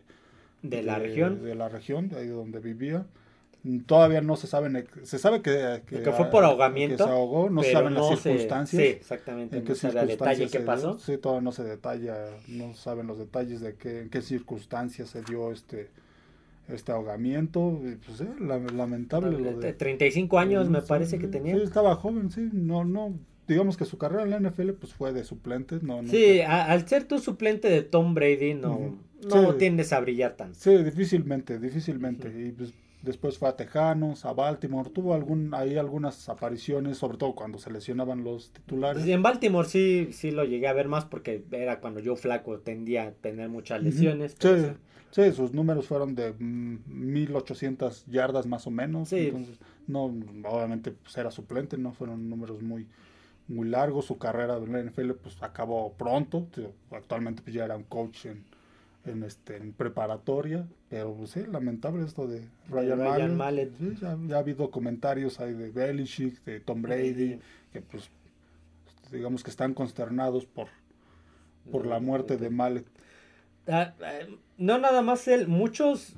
[0.63, 1.43] De la región.
[1.43, 3.05] De la región, de ahí donde vivía.
[3.85, 7.49] Todavía no se sabe, ne- se sabe que, Que fue por ahogamiento, que se ahogó,
[7.49, 8.81] no se saben no las se- circunstancias.
[8.81, 9.57] sí, exactamente.
[9.57, 10.87] en No qué sabe a detalle circunstancias qué se pasó.
[10.95, 10.99] dio.
[10.99, 12.15] Sí, todavía no se detalla,
[12.47, 15.89] no saben los detalles de qué, en qué circunstancias se dio este
[16.69, 17.79] este ahogamiento.
[17.83, 21.55] y, Pues, eh, la- lamentable lo de, 35 años me parece que tenía.
[21.55, 22.49] Sí, estaba joven, sí.
[22.53, 23.13] No, no.
[23.47, 25.79] Digamos que su carrera en la NFL pues fue de suplente.
[25.81, 28.97] No, no Sí, a- al ser tu suplente de Tom Brady, no,
[29.29, 29.57] no Sí.
[29.57, 30.59] tiendes a brillar tanto.
[30.59, 32.27] Sí, difícilmente, difícilmente.
[32.27, 34.89] Y pues, después fue a Tejanos, a Baltimore.
[34.89, 39.05] Tuvo algún, ahí algunas apariciones, sobre todo cuando se lesionaban los titulares.
[39.05, 43.07] En Baltimore sí, sí lo llegué a ver más porque era cuando yo flaco tendía
[43.07, 44.35] a tener muchas lesiones.
[44.39, 44.71] Sí, sí.
[45.11, 49.09] sí, sus números fueron de mm, 1800 yardas más o menos.
[49.09, 49.27] Sí.
[49.27, 50.05] Entonces, no,
[50.45, 52.87] obviamente pues era suplente, no fueron números muy
[53.47, 54.05] muy largos.
[54.05, 56.47] Su carrera en la NFL pues acabó pronto.
[56.91, 58.43] Actualmente pues ya era un coach en,
[59.11, 63.71] en este en preparatoria, pero pues, sí, lamentable esto de Ryan, Ryan Mallet.
[63.77, 67.39] Sí, ya, ya ha habido comentarios ahí de Belichick, de Tom Brady,
[67.71, 68.09] que pues
[69.11, 70.67] digamos que están consternados por,
[71.71, 72.85] por la muerte de Mallet.
[73.67, 76.13] Ah, eh, no nada más él, muchos,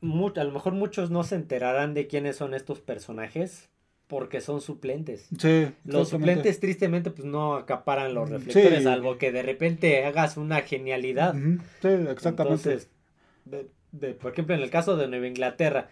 [0.00, 3.70] mu- a lo mejor muchos no se enterarán de quiénes son estos personajes
[4.14, 5.26] porque son suplentes.
[5.40, 8.84] Sí, Los suplentes tristemente pues no acaparan los reflectores, sí.
[8.84, 11.34] salvo que de repente hagas una genialidad.
[11.34, 12.30] Sí, exactamente.
[12.70, 12.88] Entonces,
[13.44, 15.88] de- de- por ejemplo, en el caso de Nueva Inglaterra,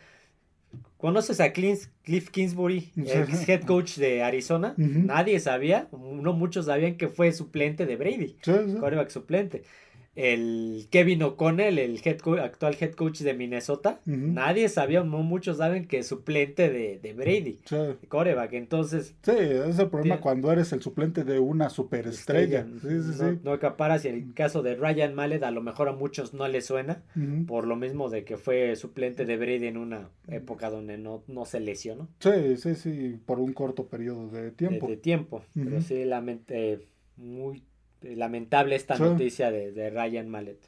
[0.98, 4.74] ¿conoces a Clint- Cliff Kingsbury, ex head coach de Arizona?
[4.76, 8.76] Nadie sabía, no muchos sabían que fue suplente de Brady, Sí, sí.
[9.08, 9.64] suplente.
[10.14, 15.56] El Kevin O'Connell, el head co- actual head coach de Minnesota, nadie sabía, no muchos
[15.56, 17.76] saben que es suplente de, de Brady, Sí.
[18.08, 18.58] de.
[18.58, 22.66] Entonces, Sí, ese es el problema Tiene- cuando eres el suplente de una superestrella.
[22.82, 23.22] Sí, sí, sí.
[23.22, 24.04] no, no acaparas.
[24.04, 27.02] Y el caso de Ryan Mallet, a lo mejor a muchos no le suena.
[27.46, 31.44] Por lo mismo de que fue suplente de Brady en una época donde no, no
[31.46, 34.86] se lesionó Sí, sí, sí, por un corto periodo de de, tiempo.
[34.88, 35.42] de tiempo.
[35.54, 36.80] Pero sí, lamente,
[37.16, 37.62] muy
[38.04, 39.02] lamentable esta Sí.
[39.02, 40.58] noticia de, de Ryan Mallet.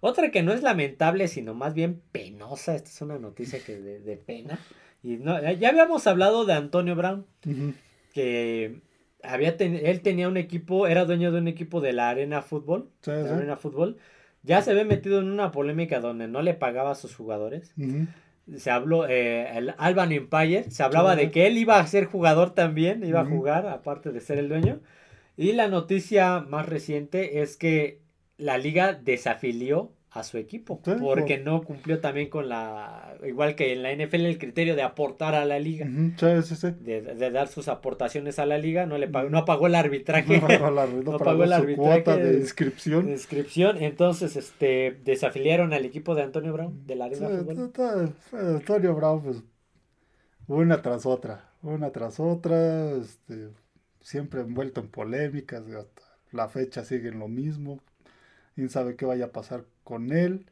[0.00, 2.74] Otra que no es lamentable, sino más bien penosa.
[2.74, 4.58] Esta es una noticia que de, de pena.
[5.02, 7.24] Y no, ya habíamos hablado de Antonio Brown,
[8.12, 8.80] que
[9.22, 12.88] había ten- él tenía un equipo, era dueño de un equipo de la Arena Fútbol.
[13.02, 13.28] Sí, de sí.
[13.28, 13.96] la Arena Fútbol.
[14.42, 17.72] Ya se había metido en una polémica donde no le pagaba a sus jugadores.
[18.56, 22.50] Se habló, eh, el Alban Empire, se hablaba de que él iba a ser jugador
[22.50, 24.80] también, iba a jugar, aparte de ser el dueño.
[25.36, 28.00] Y la noticia más reciente es que
[28.36, 33.54] la liga desafilió a su equipo, Sí, porque por- no cumplió también con la, igual
[33.54, 35.86] que en la NFL, el criterio de aportar a la liga.
[36.18, 39.68] Sí, sí, de, de dar sus aportaciones a la liga, no le pagó, no pagó
[39.68, 40.38] el arbitraje.
[40.38, 43.06] No pagó la- no No pagó el arbitraje cuota de inscripción.
[43.06, 47.72] de inscripción, entonces este desafiliaron al equipo de Antonio Brown de la Sí, Arena
[48.32, 49.42] Antonio Brown, pues,
[50.46, 53.48] una tras otra, una tras otra, este,
[54.02, 57.80] siempre envuelto en polémicas, hasta la fecha sigue en lo mismo,
[58.54, 60.46] quién sabe qué vaya a pasar con él,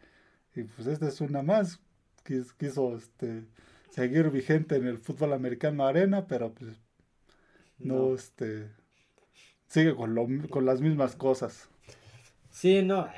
[0.54, 1.80] y pues esta es una más,
[2.24, 3.44] quis- quiso este,
[3.90, 6.80] seguir vigente en el fútbol americano arena, pero pues
[7.78, 8.14] no, No.
[8.14, 8.68] este,
[9.68, 11.68] sigue con, lo, con las mismas cosas.
[12.50, 13.08] Sí, no,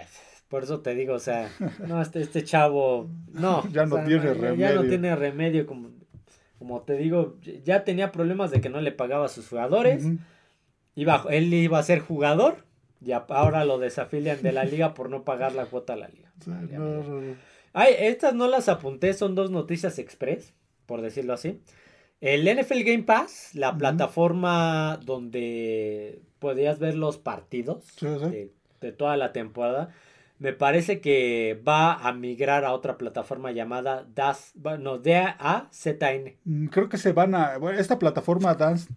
[0.48, 1.50] por eso te digo, o sea,
[1.88, 3.62] no, este, este chavo, no.
[3.72, 4.88] Ya no o sea, tiene ya- Ya no remedio.
[4.88, 5.90] tiene remedio, como,
[6.62, 10.18] como te digo, ya tenía problemas de que no le pagaba a sus jugadores, Ujú.
[10.94, 12.59] iba, él iba a ser jugador,
[13.05, 16.33] y ahora lo desafilian de la liga por no pagar la cuota a la liga.
[16.40, 17.09] Sí, Válgame no, Dios.
[17.09, 17.35] no, no.
[17.72, 20.55] Ay, estas no las apunté, son dos noticias express,
[20.87, 21.61] por decirlo así.
[22.20, 28.31] El NFL Game Pass, la plataforma donde podías ver los partidos Sí, sí.
[28.31, 29.92] de, de toda la temporada,
[30.42, 36.37] me parece que va a migrar a otra plataforma llamada DAS, no, D-A-Z-N.
[36.44, 37.59] Mm, Creo que se van a.
[37.59, 38.92] Bueno, esta plataforma Dance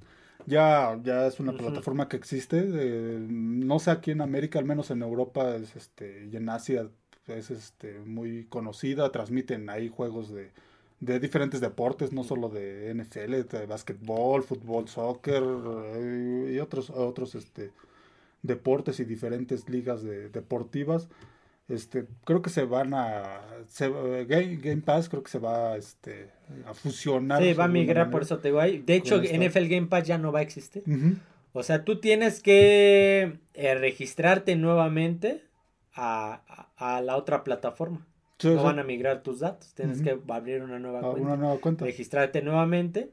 [0.48, 2.66] ya, ya es una plataforma que existe.
[2.66, 6.90] eh, no sé aquí en América, al menos en Europa es, este, y en Asia
[7.28, 9.12] es este, muy conocida.
[9.12, 10.52] Transmiten ahí juegos de,
[11.00, 17.36] de diferentes deportes, no solo de NFL, de básquetbol, fútbol, soccer eh, y otros, otros
[17.36, 17.72] este,
[18.42, 21.08] deportes y diferentes ligas de, deportivas.
[21.68, 25.76] Este, creo que se van a se- eh, Game, Game Pass creo que se va
[25.78, 26.30] este,
[26.68, 27.42] a fusionar.
[27.42, 28.80] Sí, va a migrar, por eso te digo ahí.
[28.86, 29.20] De hecho.
[29.22, 30.84] NFL Game Pass ya no va a existir.
[31.54, 35.44] O sea, tú tienes que eh, registrarte nuevamente
[35.94, 36.42] a,
[36.78, 38.06] a- a la otra plataforma.
[38.38, 38.64] Sí, No sí.
[38.66, 39.74] van a migrar tus datos.
[39.74, 41.22] Tienes que abrir una nueva Ah, cuenta.
[41.22, 41.86] una nueva cuenta.
[41.86, 43.10] registrarte nuevamente.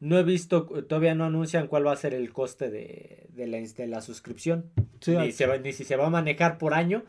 [0.00, 3.58] No he visto, todavía no anuncian cuál va a ser el coste de, de la,
[3.58, 4.70] de la suscripción.
[5.00, 7.04] Sí, ni, ah, se va- ni si se va a manejar por año.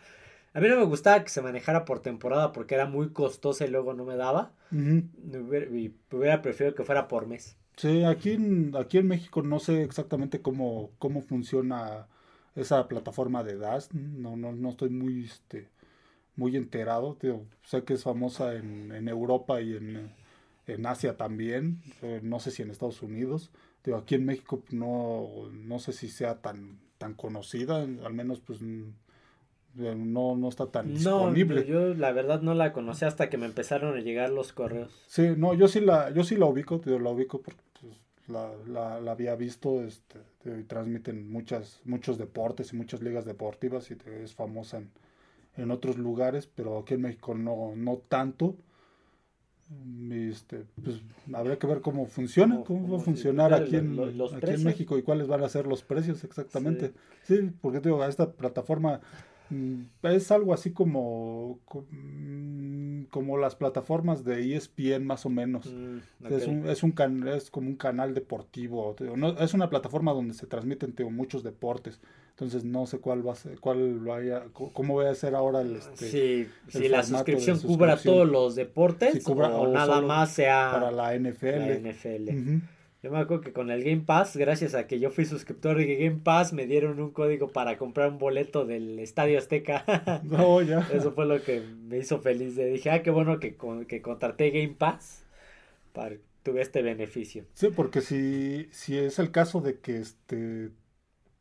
[0.55, 3.69] A mí no me gustaba que se manejara por temporada porque era muy costosa y
[3.69, 4.53] luego no me daba.
[4.71, 7.57] Me hubiera, y hubiera preferido que fuera por mes.
[7.75, 12.07] Sí, aquí en, aquí en México no sé exactamente cómo, cómo funciona
[12.55, 13.93] esa plataforma de DAS.
[13.93, 15.67] No, no, no estoy muy, este,
[16.37, 17.15] muy enterado.
[17.15, 20.09] Tío, sé que es famosa en, en Europa y en,
[20.67, 21.81] en Asia también.
[22.01, 23.51] eh, no sé si en Estados Unidos.
[23.81, 27.81] Tío, aquí en México no, no sé si sea tan, tan conocida.
[27.81, 28.61] Al menos pues
[29.75, 31.65] no, no está tan No, disponible.
[31.65, 35.03] yo la verdad no la conocí hasta que me empezaron a llegar los correos.
[35.07, 37.93] Sí, no, yo sí la, yo sí la ubico, tío, la ubico porque pues,
[38.27, 43.25] la, la, la había visto, este, tío, y transmiten muchas, muchos deportes y muchas ligas
[43.25, 44.89] deportivas y tío, es famosa en,
[45.57, 48.55] en otros lugares, pero aquí en México no, no tanto.
[50.09, 51.01] Y, este, pues
[51.33, 54.63] habría que ver cómo funciona, Cómo- cómo, va a funcionar aquí, en, aquí en.
[54.63, 56.93] México y cuáles van a ser los precios exactamente.
[57.23, 59.34] Sí, porque digo, a esta plataforma Mm,
[60.03, 65.67] Es algo así como, co- mm, como las plataformas de ESPN más o menos.
[65.67, 68.95] Mm, Es, un, es, un can- es como un canal deportivo.
[69.15, 71.99] no- es una plataforma donde se transmiten te digo, muchos deportes.
[72.31, 75.77] Entonces no sé cuál va a ser, cuál vaya, cómo va a ser ahora el
[75.77, 76.47] este Si,
[76.79, 80.91] si la suscripción cubra todos los deportes Si cubra- o o nada más sea para
[80.91, 82.29] la la NFL.
[82.31, 82.61] Ujú.
[83.05, 85.95] Yo me acuerdo que con el Game Pass, gracias a que yo fui suscriptor de
[85.95, 89.85] Game Pass, me dieron un código para comprar un boleto del Estadio Azteca.
[90.23, 90.79] No, ya.
[90.91, 92.55] Eso fue lo que me hizo feliz.
[92.55, 95.23] Dije, ah, qué bueno que, que contraté Game Pass.
[95.93, 97.45] Para, tuve este beneficio.
[97.53, 100.71] Sí, porque si, si es el caso de que este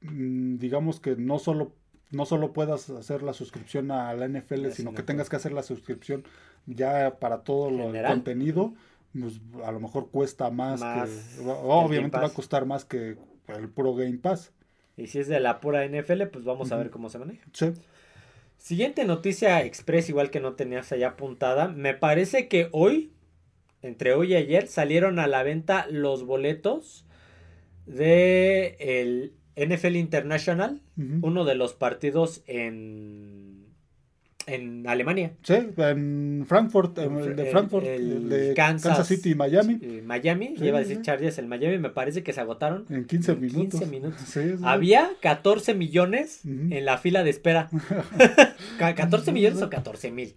[0.03, 1.73] mm, digamos que no solo
[2.11, 5.53] no solo puedas hacer la suscripción a la NFL, sino sino que tengas que hacer
[5.53, 6.25] la suscripción
[6.67, 8.75] ya para todo lo, el contenido,
[9.19, 13.17] pues a lo mejor cuesta más, Más que obviamente va a costar más que
[13.49, 14.53] el puro Game Pass.
[14.97, 17.45] Y si es de la pura NFL, pues vamos a ver cómo se maneja.
[17.53, 17.73] Sí.
[18.59, 21.69] Siguiente noticia express, igual que no tenías allá apuntada.
[21.69, 23.13] Me parece que hoy,
[23.83, 27.05] entre hoy y ayer, salieron a la venta los boletos
[27.87, 33.64] de el NFL International, uno de los partidos en,
[34.47, 35.33] en Alemania.
[35.43, 40.55] Sí, en Frankfurt, en el de Frankfurt, el el de Kansas, City y Miami, Miami,
[40.59, 41.01] Sí, iba a decir.
[41.03, 42.85] Chargers, el Miami, me parece que se agotaron.
[42.91, 43.81] en 15 en minutos.
[43.81, 44.21] 15 minutos.
[44.27, 44.63] Sí, sí.
[44.65, 47.69] Había 14 millones en la fila de espera.
[48.79, 50.35] Ca- 14 millones o 14 mil.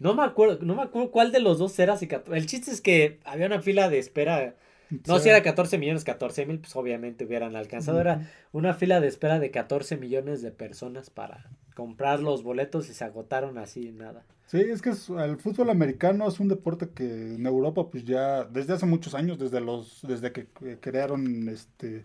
[0.00, 1.96] No me acuerdo, no me acuerdo cuál de los dos era.
[1.96, 4.54] Si 14 el chiste es que había una fila de espera.
[5.06, 5.24] No, Sí.
[5.24, 8.00] si era 14 millones, 14 mil, pues obviamente hubieran alcanzado.
[8.00, 12.94] Era una fila de espera de 14 millones de personas para comprar los boletos y
[12.94, 14.24] se agotaron así, nada.
[14.46, 18.44] Sí, es que es- el fútbol americano es un deporte que en Europa pues ya
[18.44, 22.04] desde hace muchos años, desde los desde que eh, crearon este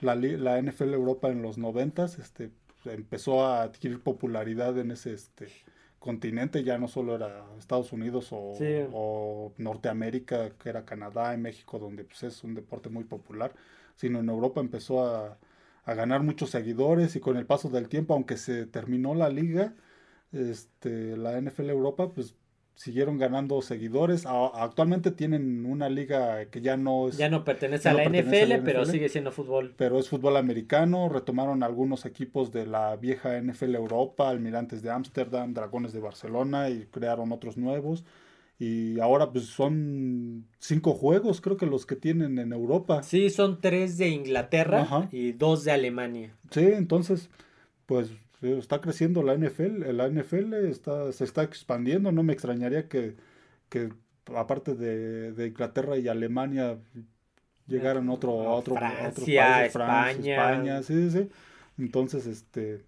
[0.00, 2.50] la, la NFL Europa en los noventas, este
[2.86, 5.48] empezó a adquirir popularidad en ese este
[6.06, 8.86] continente, ya no solo era Estados Unidos o, Sí.
[8.92, 13.54] o Norteamérica, que era Canadá y México, donde pues es un deporte muy popular,
[13.96, 15.38] sino en Europa empezó a,
[15.84, 19.74] a ganar muchos seguidores y con el paso del tiempo, aunque se terminó la liga,
[20.32, 22.36] este, la NFL Europa, pues
[22.76, 24.24] siguieron ganando seguidores.
[24.26, 28.04] A- actualmente tienen una liga que ya no es, Ya no pertenece ya a la
[28.04, 29.74] pertenece a NFL, pero sigue siendo fútbol.
[29.76, 31.08] pero es fútbol americano.
[31.08, 36.86] Retomaron algunos equipos de la vieja NFL Europa, Almirantes de Ámsterdam, Dragones de Barcelona y
[36.90, 38.04] crearon otros nuevos.
[38.58, 43.02] Y ahora pues son cinco juegos, creo que los que tienen en Europa.
[43.02, 45.08] Sí, son tres de Inglaterra Ajá.
[45.12, 46.34] y dos de Alemania.
[46.50, 47.28] Sí, entonces,
[47.84, 53.16] pues está creciendo la NFL, la NFL está, se está expandiendo, no me extrañaría que,
[53.68, 53.90] que
[54.34, 56.78] aparte de, de Inglaterra y Alemania
[57.66, 60.82] llegaran otro, a otro, a otro Francia, país, Francia, España.
[60.82, 61.28] Sí, sí, sí.
[61.78, 62.84] Entonces, este,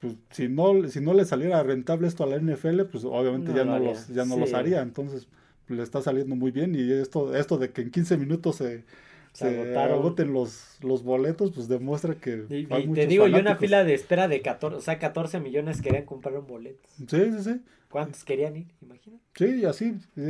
[0.00, 3.56] pues si no, si no le saliera rentable esto a la NFL, pues obviamente No
[3.56, 5.28] ya no los, ya no los haría, entonces
[5.68, 8.84] le está saliendo muy bien y esto, esto de que en 15 minutos se,
[9.38, 13.56] Se agoten los, los boletos, pues demuestra que Y, hay y te digo, yo una
[13.56, 16.88] fila de espera de 14, o sea, 14 millones querían comprar un boleto.
[16.98, 17.60] Sí, sí, sí.
[17.90, 18.66] ¿Cuántos querían ir?
[18.82, 19.22] Imagínate.
[19.34, 19.94] Sí, y así.
[20.16, 20.20] Y,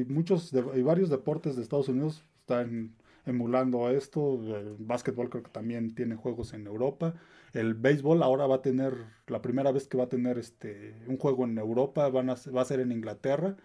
[0.00, 2.94] y muchos de- y varios deportes de Estados Unidos están
[3.26, 4.40] emulando esto.
[4.56, 7.14] El básquetbol creo que también tiene juegos en Europa.
[7.52, 8.94] El béisbol ahora va a tener,
[9.26, 12.60] la primera vez que va a tener este un juego en Europa, van a, va
[12.62, 13.56] a ser en Inglaterra,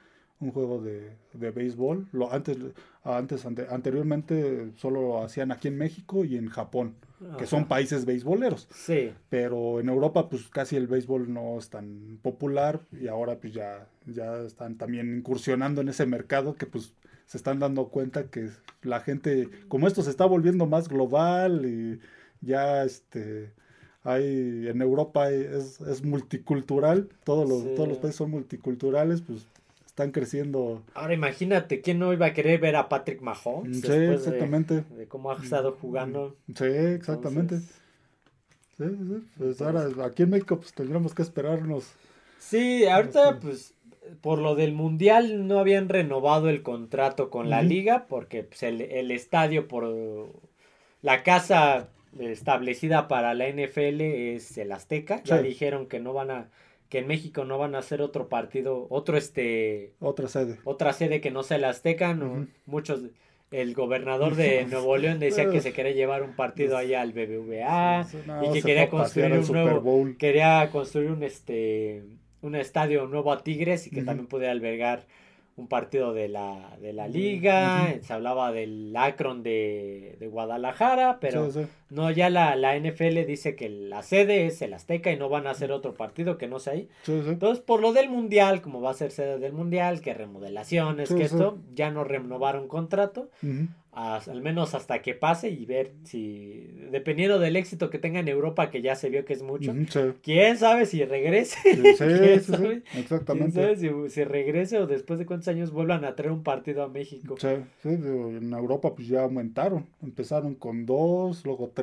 [0.43, 2.07] un juego de, de béisbol.
[2.11, 2.57] Lo, antes,
[3.03, 6.95] antes ante- anteriormente solo lo hacían aquí en México y en Japón,
[7.37, 8.67] que son países beisboleros.
[8.73, 9.11] Sí.
[9.29, 13.87] Pero en Europa, pues casi el béisbol no es tan popular y ahora pues ya,
[14.05, 16.93] ya están también incursionando en ese mercado que pues
[17.25, 18.49] se están dando cuenta que
[18.81, 21.99] la gente, como esto se está volviendo más global y
[22.45, 23.51] ya este
[24.05, 27.69] hay en Europa es, es multicultural, todos los, Sí.
[27.77, 29.47] todos los países son multiculturales, pues
[29.93, 30.81] están creciendo.
[30.95, 33.81] Ahora imagínate, ¿quién no iba a querer ver a Patrick Mahomes?
[33.81, 34.83] Sí, después de- exactamente.
[34.89, 36.35] De, cómo ha estado jugando.
[36.55, 37.55] Sí, exactamente.
[37.55, 37.79] Entonces,
[38.75, 39.23] Sí, sí, sí.
[39.37, 41.93] Pues ahora aquí en México pues tendremos que esperarnos.
[42.39, 43.75] Sí, ahorita pues
[44.21, 48.81] por lo del mundial no habían renovado el contrato con la liga porque pues, el,
[48.81, 49.93] el estadio por
[51.03, 51.87] la casa
[52.19, 54.01] establecida para la NFL
[54.35, 55.21] es el Azteca.
[55.23, 55.43] Ya Sí.
[55.49, 56.49] dijeron que no van a
[56.93, 60.59] que en México no van a hacer otro partido, otro este Otra sede.
[60.63, 63.01] otra sede que no sea el Azteca, no, muchos
[63.49, 68.03] el gobernador de Nuevo León decía que se quería llevar un partido allá al BBVA,
[68.03, 70.17] Sí, no, y que quería construir un nuevo- Bowl.
[70.17, 72.03] quería construir un este
[72.43, 75.05] un estadio nuevo a Tigres y que también pudiera albergar
[75.55, 81.51] un partido de la, de la liga, se hablaba del Akron de, de Guadalajara, pero
[81.51, 81.61] sí.
[81.93, 85.45] No, ya la, la NFL dice que la sede es el Azteca y no van
[85.45, 86.89] a hacer otro partido que no sea ahí.
[87.03, 87.29] Sí, sí.
[87.29, 91.15] Entonces, por lo del Mundial, como va a ser sede del Mundial, que remodelaciones, Sí,
[91.15, 93.29] que esto, ya no renovaron contrato,
[93.91, 98.71] al menos hasta que pase y ver si, dependiendo del éxito que tenga en Europa,
[98.71, 99.71] que ya se vio que es mucho,
[100.23, 101.59] quién sabe si regrese.
[101.63, 102.81] Sí, ¿Quién sabe?
[102.81, 103.51] ¿Quién exactamente.
[103.51, 106.89] sabe si, si regrese o después de cuántos años vuelvan a traer un partido a
[106.89, 107.35] México?
[107.83, 109.85] En Europa pues ya aumentaron.
[110.01, 111.82] Empezaron con dos, luego tres,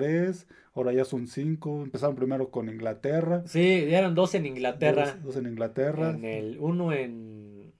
[0.74, 1.82] ahora ya son cinco.
[1.82, 3.42] Empezaron primero con Inglaterra.
[3.46, 5.12] Sí, eran dos en Inglaterra.
[5.16, 6.10] Dos, dos en Inglaterra.
[6.10, 7.72] En el, uno en,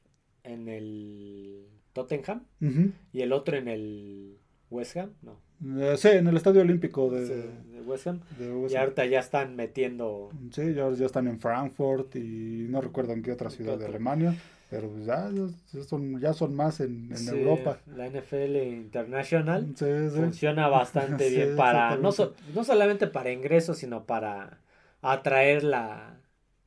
[0.44, 2.92] en el Tottenham Ujú.
[3.12, 4.36] y el otro en el
[4.70, 5.10] West Ham.
[5.22, 5.36] No,
[5.82, 7.32] Eh, sí, en el Estadio Olímpico de, sí,
[7.72, 8.20] de West Ham.
[8.38, 8.80] de Y USA.
[8.80, 10.30] ahorita ya están metiendo.
[10.52, 13.86] Sí, ya, ya están en Frankfurt y no recuerdo en qué otra ciudad de?
[13.86, 14.34] Alemania,
[14.70, 15.30] pero pues ya,
[15.72, 17.78] ya son, ya son más en, en Sí, Europa.
[17.86, 20.20] La NFL International Sí, sí.
[20.20, 21.96] funciona bastante bien para.
[21.96, 24.60] No, so- no solamente para ingresos, sino para
[25.02, 26.20] atraer la,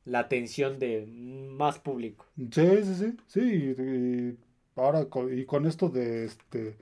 [0.04, 2.26] la atención de más público.
[2.36, 4.38] Sí, sí, sí, sí, y, y
[4.74, 6.76] ahora con, y con esto de este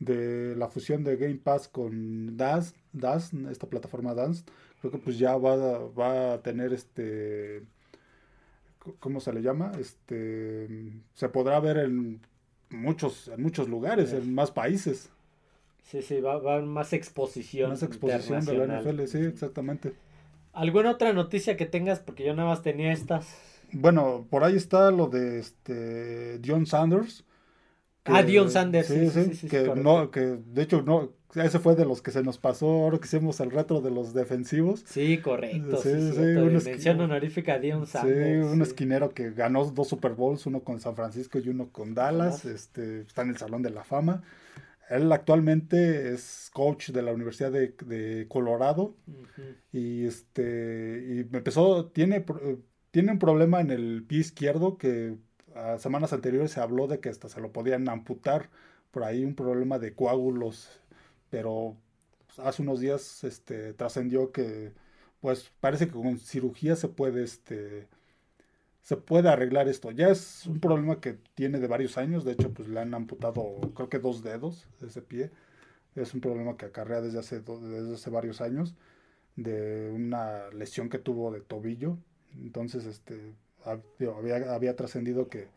[0.00, 4.44] de la fusión de Game Pass con Dance, Dance, esta plataforma Dance,
[4.80, 5.56] creo que pues ya va,
[5.90, 7.64] va a tener este
[9.00, 9.72] ¿cómo se le llama?
[9.78, 10.68] Este
[11.14, 12.20] se podrá ver en
[12.70, 14.16] muchos en muchos lugares, Sí.
[14.16, 15.10] en más países,
[15.84, 17.70] Sí, sí, va, va a haber más exposición.
[17.70, 18.80] más exposición de la.
[18.82, 19.94] NFL, sí, exactamente.
[20.52, 22.00] ¿Alguna otra noticia que tengas?
[22.00, 23.26] Porque yo nada más tenía estas.
[23.72, 27.24] Bueno, por ahí está lo de este Dion Sanders.
[28.10, 31.76] Ah, Dion Sanders, Sí, sí, sí, sí, que no, que de hecho no, ese fue
[31.76, 34.82] de los que se nos pasó ahora que hicimos el retro de los defensivos.
[34.86, 35.76] Sí, correcto.
[35.76, 38.46] Sí, Sí, un mención honorífica a Dion Sí, Sanders.
[38.46, 38.62] un sí.
[38.62, 43.02] esquinero que ganó dos Super Bowls, uno con San Francisco y uno con Dallas, este,
[43.02, 44.22] está en el Salón de la Fama.
[44.90, 48.96] Él actualmente es coach de la Universidad de, de Colorado
[49.72, 52.58] y este y empezó tiene eh,
[52.90, 55.16] tiene un problema en el pie izquierdo que
[55.58, 58.50] a semanas anteriores se habló de que hasta se lo podían amputar
[58.90, 60.68] por ahí un problema de coágulos
[61.30, 61.76] pero
[62.26, 64.72] pues, hace unos días este trascendió que
[65.20, 67.88] pues parece que con cirugía se puede este
[68.82, 72.52] se puede arreglar esto ya es un problema que tiene de varios años de hecho
[72.52, 75.30] pues le han amputado creo que dos dedos de ese pie
[76.02, 78.74] es un problema que acarrea desde hace, desde hace varios años
[79.36, 81.98] de una lesión que tuvo de tobillo.
[82.34, 83.34] Entonces, este,
[83.70, 85.48] había, había trascendido que,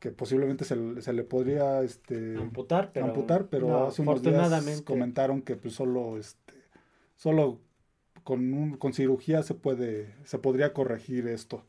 [0.00, 3.06] que posiblemente se, le- se le podría este, Amputar, pero.
[3.06, 4.50] amputar, pero no, hace unos días
[4.82, 6.54] comentaron que pues solo, este,
[7.16, 7.60] solo
[8.22, 11.64] con, un, con cirugía se puede, se podría corregir esto.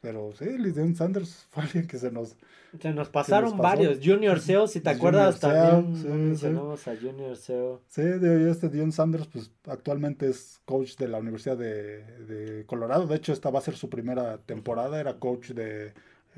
[0.00, 2.36] Pero sí, Lidion Sanders fue alguien que se nos...
[2.80, 3.62] Se nos pasaron pasó.
[3.62, 3.98] varios.
[4.02, 6.20] Junior Seo, si te acuerdas, también sí, no sí.
[6.20, 7.82] mencionamos a Junior Seo.
[7.88, 13.06] Sí, y este Dion Sanders, pues actualmente es coach de la Universidad de, de Colorado.
[13.06, 15.00] De hecho, esta va a ser su primera temporada.
[15.00, 15.94] Era coach de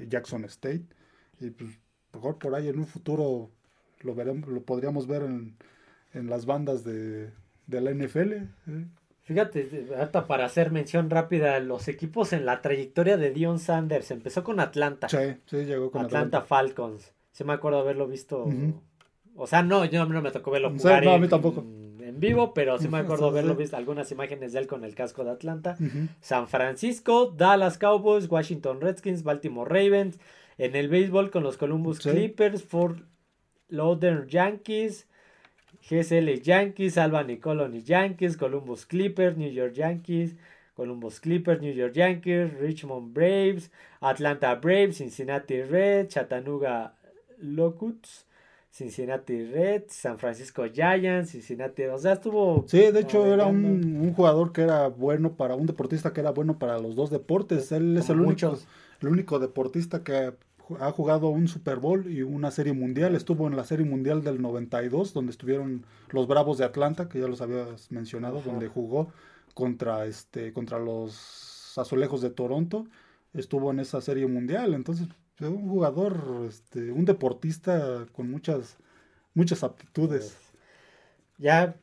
[0.09, 0.87] Jackson State.
[1.41, 1.79] Y pues,
[2.15, 3.51] mejor por ahí en un futuro
[4.03, 5.57] lo veremos, lo podríamos ver en,
[6.15, 7.31] en las bandas de,
[7.67, 8.33] de la NFL.
[8.33, 8.87] ¿eh?
[9.33, 14.11] Fíjate, ahorita para hacer mención rápida, los equipos en la trayectoria de Dion Sanders.
[14.11, 15.09] Empezó con Atlanta.
[15.09, 16.43] Sí, sí, llegó con Atlanta, Atlanta.
[16.49, 17.13] Falcons.
[17.31, 18.49] Sí me acuerdo haberlo visto.
[19.37, 21.61] O sea, no, yo no me tocó verlo Sí, jugar no, a en, mí tampoco.
[21.61, 25.23] en vivo, pero sí me acuerdo haberlo visto, algunas imágenes de él con el casco
[25.25, 25.77] de Atlanta.
[26.21, 30.19] San Francisco, Dallas Cowboys, Washington Redskins, Baltimore Ravens.
[30.59, 32.11] En el béisbol con los Columbus Sí.
[32.11, 32.99] Clippers, Fort
[33.69, 35.07] Lauderdale Yankees,
[35.89, 40.35] GSL Yankees, Albany Colony Yankees, Columbus Clippers, New York Yankees,
[40.77, 43.71] Columbus Clippers, New York Yankees, Richmond Braves,
[44.01, 46.93] Atlanta Braves, Cincinnati Reds, Chattanooga
[47.43, 48.25] Locusts,
[48.71, 54.15] Cincinnati Reds, San Francisco Giants, Cincinnati, o sea, estuvo Sí, de hecho era un, un
[54.15, 57.73] jugador que era bueno para, un deportista que era bueno para los dos deportes.
[57.73, 58.59] Él es el único,
[59.01, 60.35] el único deportista que
[60.79, 63.15] ha jugado un Super Bowl y una Serie Mundial.
[63.15, 67.27] Estuvo en la Serie Mundial del 92, donde estuvieron los Bravos de Atlanta, que ya
[67.29, 68.51] los habías mencionado, Ajá.
[68.51, 69.13] donde jugó
[69.55, 72.87] contra, este, contra los Azulejos de Toronto.
[73.33, 74.75] Estuvo en esa Serie Mundial.
[74.75, 75.09] Entonces,
[75.41, 78.77] un jugador, este, un deportista con muchas,
[79.35, 80.37] muchas aptitudes.
[81.39, 81.77] Ya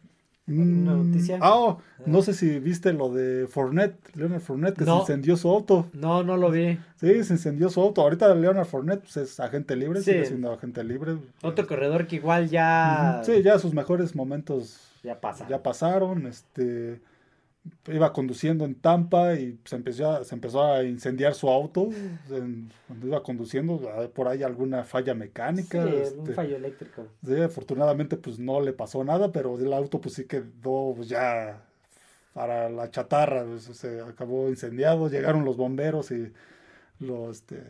[0.47, 1.39] ¿Una Mm, noticia?
[1.41, 4.95] ah, oh, no sé si viste lo de Fournette, Leonard Fournette, que No.
[4.97, 5.89] se incendió su auto.
[5.93, 6.79] No, no lo vi.
[6.95, 8.01] Sí, se incendió su auto.
[8.01, 10.11] Ahorita Leonard Fournette pues, es agente libre, Sí.
[10.11, 11.17] sigue siendo agente libre.
[11.43, 13.21] Otro corredor que igual ya.
[13.25, 15.45] Sí, ya sus mejores momentos ya pasa.
[15.49, 16.27] ya pasaron.
[16.27, 17.01] Este,
[17.87, 21.89] iba conduciendo en Tampa y se empezó a, se empezó a incendiar su auto
[22.29, 25.83] en- cuando iba conduciendo, ah, por ahí alguna falla mecánica.
[25.83, 27.07] Sí, un este, fallo eléctrico.
[27.25, 31.61] sí, afortunadamente pues no le pasó nada, pero el auto pues sí quedó pues, ya
[32.33, 36.31] para la chatarra, pues, se acabó incendiado, llegaron los bomberos y
[36.99, 37.63] lo este,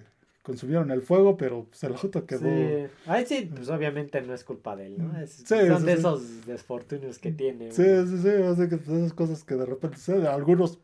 [0.48, 2.39] consumieron el fuego, pero pues, el auto quedó...
[2.39, 2.88] Sí.
[3.06, 5.20] Ahí sí, pues obviamente no es culpa de él, ¿no?
[5.20, 7.70] Es- Sí, son sí, de esos desfortunios que tiene.
[7.74, 8.22] Sí, sí, sí,
[8.56, 10.28] sea que pues, esas cosas que de repente suceden.
[10.28, 10.80] A algunos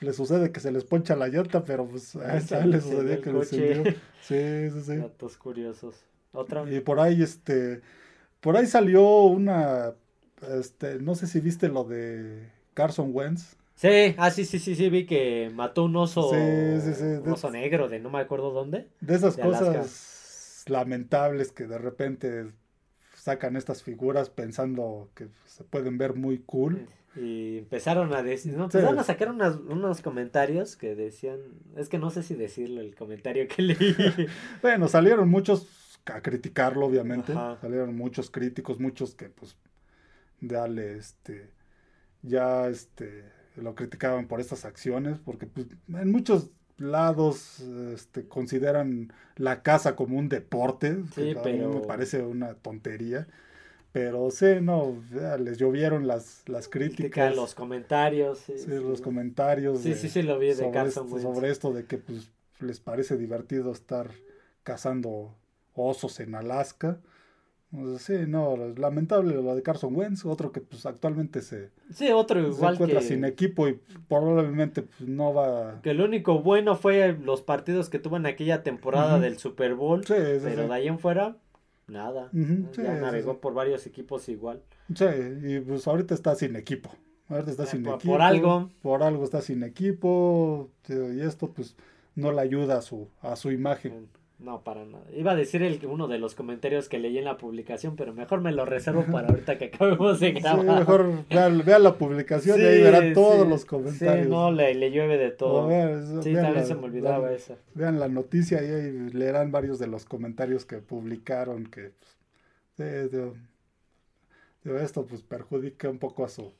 [0.00, 2.80] les sucede que se les poncha la llanta, pero pues a Se a él le
[2.80, 3.44] sucedió que le.
[4.22, 4.96] Sí, sí, sí.
[4.98, 5.96] Datos curiosos.
[6.32, 6.64] Otra.
[6.70, 7.80] Y por ahí, este,
[8.40, 9.94] por ahí salió una,
[10.56, 13.56] este, no sé si viste lo de Carson Wentz.
[13.74, 17.32] Sí, ah, sí, sí, sí, sí, vi que mató un oso, Sí, sí, sí, un
[17.32, 18.88] oso negro de no me acuerdo dónde.
[19.00, 22.46] De esas De cosas lamentables que de repente
[23.16, 26.86] sacan estas figuras pensando que se pueden ver muy cool.
[27.16, 28.76] Y empezaron a decir, no, Sí.
[28.78, 31.38] empezaron a sacar unas- unos comentarios que decían,
[31.76, 33.76] es que no sé si decirlo el comentario que leí.
[34.62, 37.32] Bueno, salieron muchos a criticarlo, obviamente.
[37.32, 37.58] Ajá.
[37.60, 39.56] Salieron muchos críticos, muchos que, pues,
[40.40, 41.50] dale, este,
[42.22, 43.24] ya, este,
[43.56, 47.60] lo criticaban por estas acciones, porque, pues, en muchos lados,
[47.92, 52.54] este, consideran la caza como un deporte, que Sí, a mí me pero- parece una
[52.54, 53.26] tontería.
[53.92, 58.38] Pero sí, no, ya les llovieron las, las Critica críticas, los comentarios.
[58.40, 58.70] Sí, sí, sí.
[58.72, 59.78] los comentarios.
[59.82, 61.22] Sí, de- sí, sí, lo vi de sobre, Carson esto, Wentz.
[61.34, 62.28] sobre esto de que pues
[62.58, 64.10] les parece divertido estar
[64.64, 65.36] cazando
[65.74, 66.98] osos en Alaska.
[67.98, 72.48] Sí, no, lamentable lo de Carson Wentz, otro que pues actualmente se, Sí, otro se
[72.56, 75.80] igual encuentra que, sin equipo y probablemente pues, no va...
[75.82, 80.04] que lo único bueno fue los partidos que tuvo en aquella temporada del Super Bowl.
[80.04, 81.36] Sí, sí, pero de ahí en fuera,
[81.88, 82.30] nada.
[82.32, 84.62] Ya navegó por varios equipos igual.
[84.94, 85.04] Sí,
[85.42, 86.90] y pues ahorita está sin equipo.
[87.28, 88.12] Ahorita está Eh, sin por- equipo.
[88.12, 88.70] por algo.
[88.82, 90.70] Por algo está sin equipo.
[90.88, 91.74] Y esto pues
[92.14, 94.08] no le ayuda a su, a su imagen.
[94.38, 95.04] No, para nada.
[95.16, 98.40] Iba a decir el, uno de los comentarios que leí en la publicación, pero mejor
[98.40, 100.78] me lo reservo para ahorita que acabemos de Sí, grabar.
[100.80, 104.24] mejor vean, vean la publicación y ahí verán todos sí, los comentarios.
[104.26, 105.68] Sí, no, le, le llueve de todo.
[105.68, 107.56] vean, Sí, vean se me olvidaba la- eso.
[107.74, 111.92] Vean la noticia y ahí leerán varios de los comentarios que publicaron que
[112.76, 113.34] pues, digo,
[114.64, 116.52] digo, esto pues perjudica un poco a su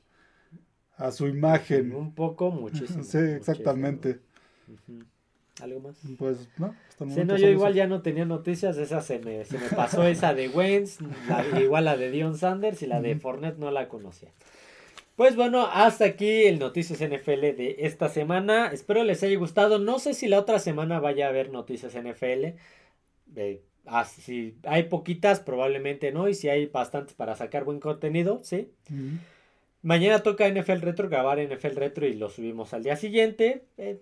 [0.97, 1.93] a su imagen.
[1.93, 3.03] Un poco, muchísimo.
[3.03, 4.19] Sí, exactamente.
[4.65, 5.05] muchísimo.
[5.61, 5.95] ¿Algo más?
[6.17, 7.77] Pues no, hasta el Sí, no, yo igual eso.
[7.77, 10.99] ya no tenía noticias, esa se me, se me pasó esa de Wentz,
[11.29, 13.21] la- igual la de Dion Sanders y la de Ujú.
[13.21, 14.29] Fournette no la conocía.
[15.15, 18.67] Pues bueno, hasta aquí el Noticias NFL de esta semana.
[18.73, 19.79] Espero les haya gustado.
[19.79, 22.55] No sé si la otra semana vaya a haber Noticias NFL.
[23.37, 26.27] Eh, ah, si hay poquitas, probablemente no.
[26.27, 28.69] Y si hay bastantes para sacar buen contenido, sí.
[29.81, 33.63] Mañana toca NFL Retro, grabar NFL Retro y lo subimos al día siguiente.
[33.77, 34.01] Eh,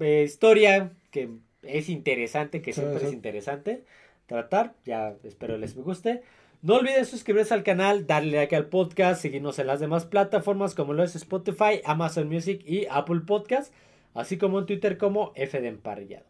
[0.00, 1.30] eh, historia que
[1.62, 3.06] es interesante, que siempre sí.
[3.06, 3.84] es interesante
[4.26, 4.74] tratar.
[4.84, 6.22] Ya espero les guste.
[6.62, 10.94] No olviden suscribirse al canal, darle like al podcast, seguirnos en las demás plataformas como
[10.94, 13.72] lo es Spotify, Amazon Music y Apple Podcast,
[14.14, 16.24] así como en Twitter como F de Emparrillado.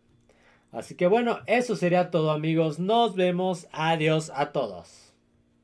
[0.72, 2.78] Así que bueno, eso sería todo amigos.
[2.78, 3.66] Nos vemos.
[3.72, 5.05] Adiós a todos.